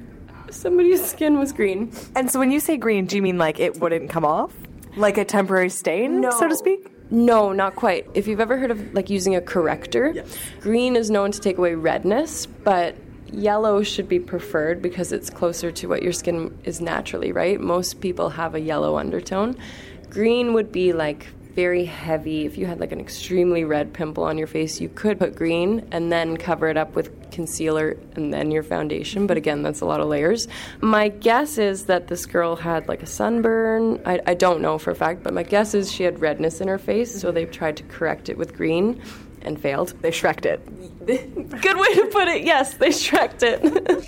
somebody's 0.50 1.04
skin 1.04 1.40
was 1.40 1.52
green. 1.52 1.92
And 2.16 2.30
so 2.30 2.40
when 2.40 2.52
you 2.52 2.60
say 2.60 2.78
green, 2.78 3.06
do 3.06 3.16
you 3.16 3.22
mean 3.22 3.38
like 3.38 3.60
it 3.60 3.80
wouldn't 3.80 4.10
come 4.10 4.26
off? 4.26 4.54
Like 4.96 5.18
a 5.18 5.26
temporary 5.26 5.70
stain, 5.70 6.24
so 6.32 6.48
to 6.48 6.56
speak? 6.56 6.92
No, 7.12 7.52
not 7.52 7.76
quite. 7.76 8.08
If 8.14 8.28
you've 8.28 8.40
ever 8.40 8.58
heard 8.58 8.72
of 8.72 8.94
like 8.94 9.10
using 9.10 9.36
a 9.36 9.42
corrector, 9.42 10.26
green 10.62 10.96
is 10.96 11.12
known 11.12 11.32
to 11.32 11.40
take 11.40 11.58
away 11.58 11.76
redness, 11.76 12.46
but 12.46 12.96
yellow 13.36 13.84
should 13.84 14.08
be 14.08 14.20
preferred 14.20 14.82
because 14.82 15.12
it's 15.12 15.30
closer 15.30 15.72
to 15.72 15.88
what 15.88 16.02
your 16.02 16.14
skin 16.14 16.58
is 16.64 16.82
naturally, 16.82 17.32
right? 17.32 17.60
Most 17.60 18.02
people 18.02 18.30
have 18.30 18.56
a 18.56 18.60
yellow 18.60 18.98
undertone. 18.98 19.58
Green 20.10 20.54
would 20.54 20.72
be 20.72 20.94
like 20.94 21.28
very 21.56 21.86
heavy. 21.86 22.46
If 22.46 22.58
you 22.58 22.66
had 22.66 22.82
like 22.82 22.92
an 22.92 23.00
extremely 23.00 23.64
red 23.64 23.94
pimple 23.94 24.26
on 24.26 24.38
your 24.38 24.48
face, 24.48 24.82
you 24.82 24.90
could 24.90 25.18
put 25.18 25.36
green 25.36 25.88
and 25.92 26.12
then 26.12 26.36
cover 26.36 26.68
it 26.68 26.76
up 26.76 26.96
with 26.96 27.32
concealer 27.32 27.98
and 28.16 28.34
then 28.34 28.52
your 28.52 28.62
foundation. 28.62 29.26
But 29.26 29.38
again, 29.38 29.64
that's 29.64 29.80
a 29.80 29.86
lot 29.86 30.02
of 30.02 30.08
layers. 30.08 30.50
My 30.82 31.08
guess 31.08 31.58
is 31.58 31.86
that 31.86 32.08
this 32.08 32.26
girl 32.26 32.58
had 32.58 32.90
like 32.90 33.04
a 33.04 33.06
sunburn. 33.06 34.02
I, 34.06 34.20
I 34.28 34.34
don't 34.34 34.62
know 34.62 34.78
for 34.78 34.92
a 34.92 34.96
fact, 34.96 35.24
but 35.24 35.34
my 35.34 35.44
guess 35.44 35.74
is 35.74 35.92
she 35.92 36.04
had 36.04 36.20
redness 36.20 36.60
in 36.60 36.68
her 36.68 36.78
face, 36.78 37.20
so 37.20 37.32
they 37.32 37.46
tried 37.46 37.78
to 37.78 37.84
correct 37.84 38.28
it 38.28 38.38
with 38.38 38.56
green 38.56 39.02
and 39.46 39.60
failed. 39.60 39.94
They 40.02 40.12
shreked 40.12 40.46
it. 40.46 40.66
Good 41.06 41.78
way 41.78 41.96
to 41.96 42.10
put 42.12 42.28
it. 42.28 42.44
Yes, 42.44 42.74
they 42.74 42.90
shreked 42.90 43.44
it. 43.44 44.08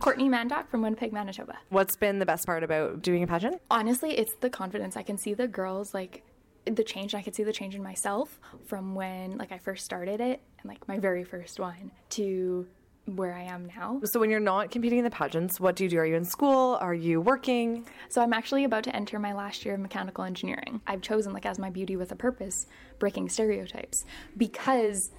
Courtney 0.00 0.28
Mandock 0.28 0.68
from 0.68 0.82
Winnipeg, 0.82 1.12
Manitoba. 1.12 1.58
What's 1.68 1.94
been 1.94 2.18
the 2.18 2.26
best 2.26 2.44
part 2.44 2.64
about 2.64 3.02
doing 3.02 3.22
a 3.22 3.26
pageant? 3.26 3.62
Honestly, 3.70 4.18
it's 4.18 4.34
the 4.34 4.50
confidence. 4.50 4.96
I 4.96 5.02
can 5.04 5.16
see 5.16 5.32
the 5.32 5.46
girls 5.46 5.94
like 5.94 6.24
the 6.64 6.82
change. 6.82 7.14
I 7.14 7.22
could 7.22 7.36
see 7.36 7.44
the 7.44 7.52
change 7.52 7.76
in 7.76 7.84
myself 7.84 8.40
from 8.66 8.96
when 8.96 9.38
like 9.38 9.52
I 9.52 9.58
first 9.58 9.84
started 9.84 10.20
it 10.20 10.42
and 10.60 10.68
like 10.68 10.86
my 10.88 10.98
very 10.98 11.22
first 11.22 11.60
one 11.60 11.92
to 12.10 12.66
where 13.06 13.34
I 13.34 13.42
am 13.42 13.66
now. 13.66 14.00
So 14.04 14.20
when 14.20 14.30
you're 14.30 14.40
not 14.40 14.70
competing 14.70 14.98
in 14.98 15.04
the 15.04 15.10
pageants, 15.10 15.58
what 15.58 15.76
do 15.76 15.84
you 15.84 15.90
do? 15.90 15.98
Are 15.98 16.06
you 16.06 16.14
in 16.14 16.24
school? 16.24 16.78
Are 16.80 16.94
you 16.94 17.20
working? 17.20 17.86
So 18.08 18.22
I'm 18.22 18.32
actually 18.32 18.64
about 18.64 18.84
to 18.84 18.94
enter 18.94 19.18
my 19.18 19.32
last 19.32 19.64
year 19.64 19.74
of 19.74 19.80
mechanical 19.80 20.24
engineering. 20.24 20.80
I've 20.86 21.02
chosen 21.02 21.32
like 21.32 21.46
as 21.46 21.58
my 21.58 21.70
beauty 21.70 21.96
with 21.96 22.12
a 22.12 22.16
purpose, 22.16 22.66
breaking 22.98 23.28
stereotypes 23.28 24.04
because 24.36 25.10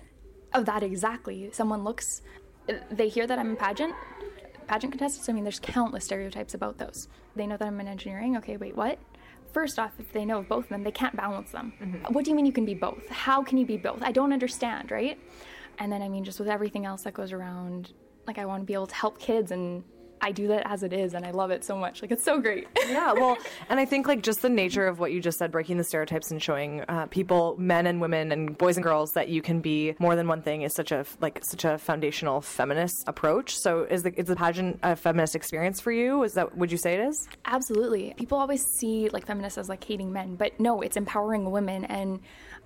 of 0.54 0.66
that 0.66 0.84
exactly. 0.84 1.50
Someone 1.52 1.84
looks 1.84 2.22
they 2.90 3.10
hear 3.10 3.28
that 3.28 3.38
I'm 3.38 3.52
a 3.52 3.56
pageant 3.56 3.94
pageant 4.68 4.94
contestants, 4.94 5.30
I 5.30 5.34
mean, 5.34 5.44
there's 5.44 5.60
countless 5.60 6.06
stereotypes 6.06 6.54
about 6.54 6.78
those. 6.78 7.08
They 7.36 7.48
know 7.48 7.58
that 7.58 7.68
I'm 7.68 7.80
in 7.80 7.88
engineering. 7.88 8.38
Okay, 8.38 8.58
wait, 8.58 8.76
what? 8.76 9.00
First 9.52 9.78
off, 9.78 9.92
if 10.00 10.12
they 10.12 10.26
know 10.26 10.40
of 10.40 10.48
both 10.48 10.66
of 10.66 10.70
them, 10.70 10.84
they 10.84 10.92
can't 10.92 11.16
balance 11.16 11.52
them. 11.52 11.74
Mm-hmm. 11.82 12.14
What 12.14 12.26
do 12.26 12.32
you 12.32 12.36
mean 12.36 12.46
you 12.46 12.52
can 12.52 12.66
be 12.66 12.74
both? 12.74 13.08
How 13.10 13.44
can 13.44 13.58
you 13.58 13.66
be 13.66 13.78
both? 13.78 14.02
I 14.02 14.12
don't 14.12 14.34
understand, 14.34 14.90
right? 14.90 15.20
And 15.80 15.92
then, 15.92 16.02
I 16.02 16.10
mean, 16.10 16.24
just 16.24 16.40
with 16.40 16.50
everything 16.50 16.86
else 16.86 17.04
that 17.04 17.14
goes 17.14 17.32
around, 17.32 17.94
like, 18.28 18.38
I 18.38 18.46
want 18.46 18.62
to 18.62 18.66
be 18.66 18.74
able 18.74 18.88
to 18.88 18.96
help 18.96 19.20
kids, 19.20 19.52
and 19.52 19.84
I 20.24 20.32
do 20.32 20.48
that 20.48 20.64
as 20.66 20.84
it 20.84 20.94
is, 20.94 21.14
and 21.14 21.26
I 21.26 21.32
love 21.32 21.52
it 21.52 21.66
so 21.66 21.76
much. 21.76 22.02
Like, 22.02 22.12
it's 22.12 22.24
so 22.24 22.40
great. 22.40 22.68
Yeah, 22.88 23.14
well, 23.14 23.38
and 23.70 23.80
I 23.80 23.86
think 23.86 24.08
like 24.08 24.22
just 24.22 24.42
the 24.42 24.50
nature 24.50 24.86
of 24.86 25.00
what 25.00 25.12
you 25.12 25.20
just 25.20 25.40
said, 25.40 25.52
breaking 25.52 25.78
the 25.78 25.84
stereotypes 25.84 26.30
and 26.30 26.44
showing 26.44 26.82
uh, 26.82 27.08
people, 27.08 27.56
men 27.58 27.88
and 27.88 28.00
women 28.02 28.32
and 28.32 28.56
boys 28.56 28.78
and 28.78 28.84
girls, 28.84 29.14
that 29.14 29.30
you 29.30 29.42
can 29.42 29.62
be 29.62 29.96
more 30.00 30.16
than 30.16 30.28
one 30.28 30.42
thing 30.44 30.62
is 30.62 30.76
such 30.76 30.92
a 30.92 31.06
like 31.22 31.44
such 31.44 31.66
a 31.66 31.78
foundational 31.78 32.40
feminist 32.40 33.04
approach. 33.08 33.58
So 33.58 33.84
is 33.84 34.04
the 34.04 34.14
is 34.20 34.28
the 34.28 34.36
pageant 34.36 34.80
a 34.84 34.96
feminist 34.96 35.36
experience 35.36 35.80
for 35.80 35.92
you? 35.92 36.24
Is 36.24 36.34
that 36.34 36.56
would 36.56 36.72
you 36.72 36.78
say 36.78 36.94
it 36.94 37.00
is? 37.00 37.28
Absolutely. 37.46 38.14
People 38.16 38.38
always 38.38 38.64
see 38.64 39.10
like 39.10 39.26
feminists 39.26 39.58
as 39.58 39.70
like 39.70 39.84
hating 39.84 40.14
men, 40.14 40.36
but 40.36 40.60
no, 40.60 40.82
it's 40.82 40.98
empowering 40.98 41.50
women. 41.50 41.86
And 41.86 42.20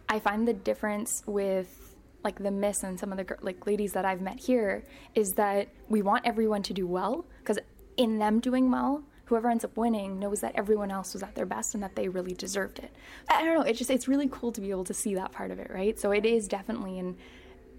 I 0.09 0.19
find 0.19 0.47
the 0.47 0.53
difference 0.53 1.23
with 1.25 1.86
like 2.23 2.39
the 2.39 2.51
miss 2.51 2.83
and 2.83 2.99
some 2.99 3.11
of 3.11 3.17
the 3.17 3.37
like 3.41 3.65
ladies 3.65 3.93
that 3.93 4.05
I've 4.05 4.21
met 4.21 4.39
here 4.39 4.83
is 5.15 5.33
that 5.33 5.69
we 5.87 6.01
want 6.01 6.25
everyone 6.25 6.63
to 6.63 6.73
do 6.73 6.87
well 6.87 7.25
because 7.39 7.59
in 7.95 8.19
them 8.19 8.39
doing 8.39 8.71
well, 8.71 9.03
whoever 9.25 9.49
ends 9.49 9.65
up 9.65 9.75
winning 9.75 10.19
knows 10.19 10.41
that 10.41 10.53
everyone 10.55 10.91
else 10.91 11.13
was 11.13 11.23
at 11.23 11.35
their 11.35 11.45
best 11.45 11.73
and 11.73 11.83
that 11.83 11.95
they 11.95 12.07
really 12.07 12.33
deserved 12.33 12.79
it. 12.79 12.91
I 13.29 13.43
don't 13.43 13.55
know. 13.55 13.61
It's 13.61 13.77
just 13.77 13.91
it's 13.91 14.07
really 14.07 14.29
cool 14.31 14.51
to 14.53 14.61
be 14.61 14.69
able 14.71 14.85
to 14.85 14.93
see 14.93 15.15
that 15.15 15.31
part 15.31 15.51
of 15.51 15.59
it, 15.59 15.69
right? 15.69 15.99
So 15.99 16.11
it 16.11 16.25
is 16.25 16.47
definitely 16.47 16.99
and 16.99 17.15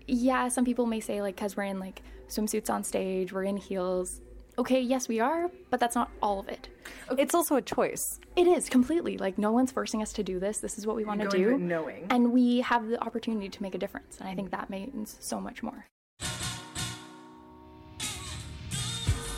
yeah, 0.07 0.49
some 0.49 0.65
people 0.65 0.87
may 0.87 1.01
say 1.01 1.21
like 1.21 1.37
because 1.37 1.57
we're 1.57 1.65
in 1.65 1.79
like 1.79 2.03
swimsuits 2.29 2.71
on 2.71 2.85
stage, 2.85 3.33
we're 3.33 3.45
in 3.45 3.57
heels. 3.57 4.21
Okay, 4.59 4.81
yes, 4.81 5.07
we 5.07 5.21
are, 5.21 5.51
but 5.71 5.79
that's 5.79 5.95
not 5.95 6.11
all 6.21 6.41
of 6.41 6.49
it. 6.49 6.69
It's 7.17 7.33
also 7.33 7.55
a 7.55 7.63
choice. 7.63 8.19
It 8.35 8.49
is 8.49 8.69
completely 8.69 9.17
like 9.17 9.39
no 9.39 9.53
one's 9.53 9.71
forcing 9.71 10.03
us 10.03 10.13
to 10.15 10.25
do 10.25 10.41
this. 10.41 10.59
This 10.59 10.79
is 10.79 10.87
what 10.87 10.97
we 10.97 11.05
want 11.05 11.21
to 11.21 11.29
do, 11.29 11.51
it 11.55 11.61
knowing. 11.61 12.07
and 12.11 12.33
we 12.33 12.61
have 12.63 12.89
the 12.89 13.01
opportunity 13.01 13.49
to 13.49 13.63
make 13.63 13.77
a 13.77 13.79
difference. 13.79 14.19
And 14.19 14.29
I 14.29 14.35
think 14.35 14.51
that 14.51 14.69
means 14.69 15.17
so 15.21 15.41
much 15.41 15.63
more. 15.63 15.87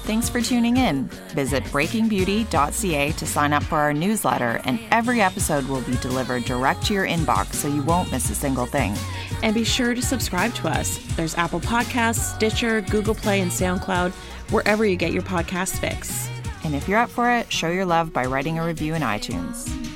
Thanks 0.04 0.28
for 0.30 0.40
tuning 0.40 0.78
in. 0.78 1.04
Visit 1.34 1.62
breakingbeauty.ca 1.64 3.12
to 3.12 3.26
sign 3.26 3.52
up 3.52 3.62
for 3.62 3.76
our 3.76 3.92
newsletter, 3.92 4.60
and 4.64 4.80
every 4.90 5.20
episode 5.20 5.66
will 5.66 5.82
be 5.82 5.96
delivered 5.98 6.44
direct 6.44 6.86
to 6.86 6.94
your 6.94 7.06
inbox 7.06 7.54
so 7.54 7.68
you 7.68 7.82
won't 7.82 8.10
miss 8.10 8.28
a 8.30 8.34
single 8.34 8.66
thing. 8.66 8.96
And 9.42 9.54
be 9.54 9.62
sure 9.64 9.94
to 9.94 10.02
subscribe 10.02 10.52
to 10.54 10.68
us. 10.68 10.98
There's 11.14 11.36
Apple 11.36 11.60
Podcasts, 11.60 12.34
Stitcher, 12.34 12.80
Google 12.80 13.14
Play, 13.14 13.40
and 13.40 13.50
SoundCloud, 13.52 14.12
wherever 14.50 14.84
you 14.84 14.96
get 14.96 15.12
your 15.12 15.22
podcast 15.22 15.78
fix. 15.78 16.28
And 16.64 16.74
if 16.74 16.88
you're 16.88 16.98
up 16.98 17.10
for 17.10 17.30
it, 17.30 17.50
show 17.50 17.68
your 17.68 17.86
love 17.86 18.12
by 18.12 18.26
writing 18.26 18.58
a 18.58 18.64
review 18.64 18.94
in 18.94 19.02
iTunes. 19.02 19.89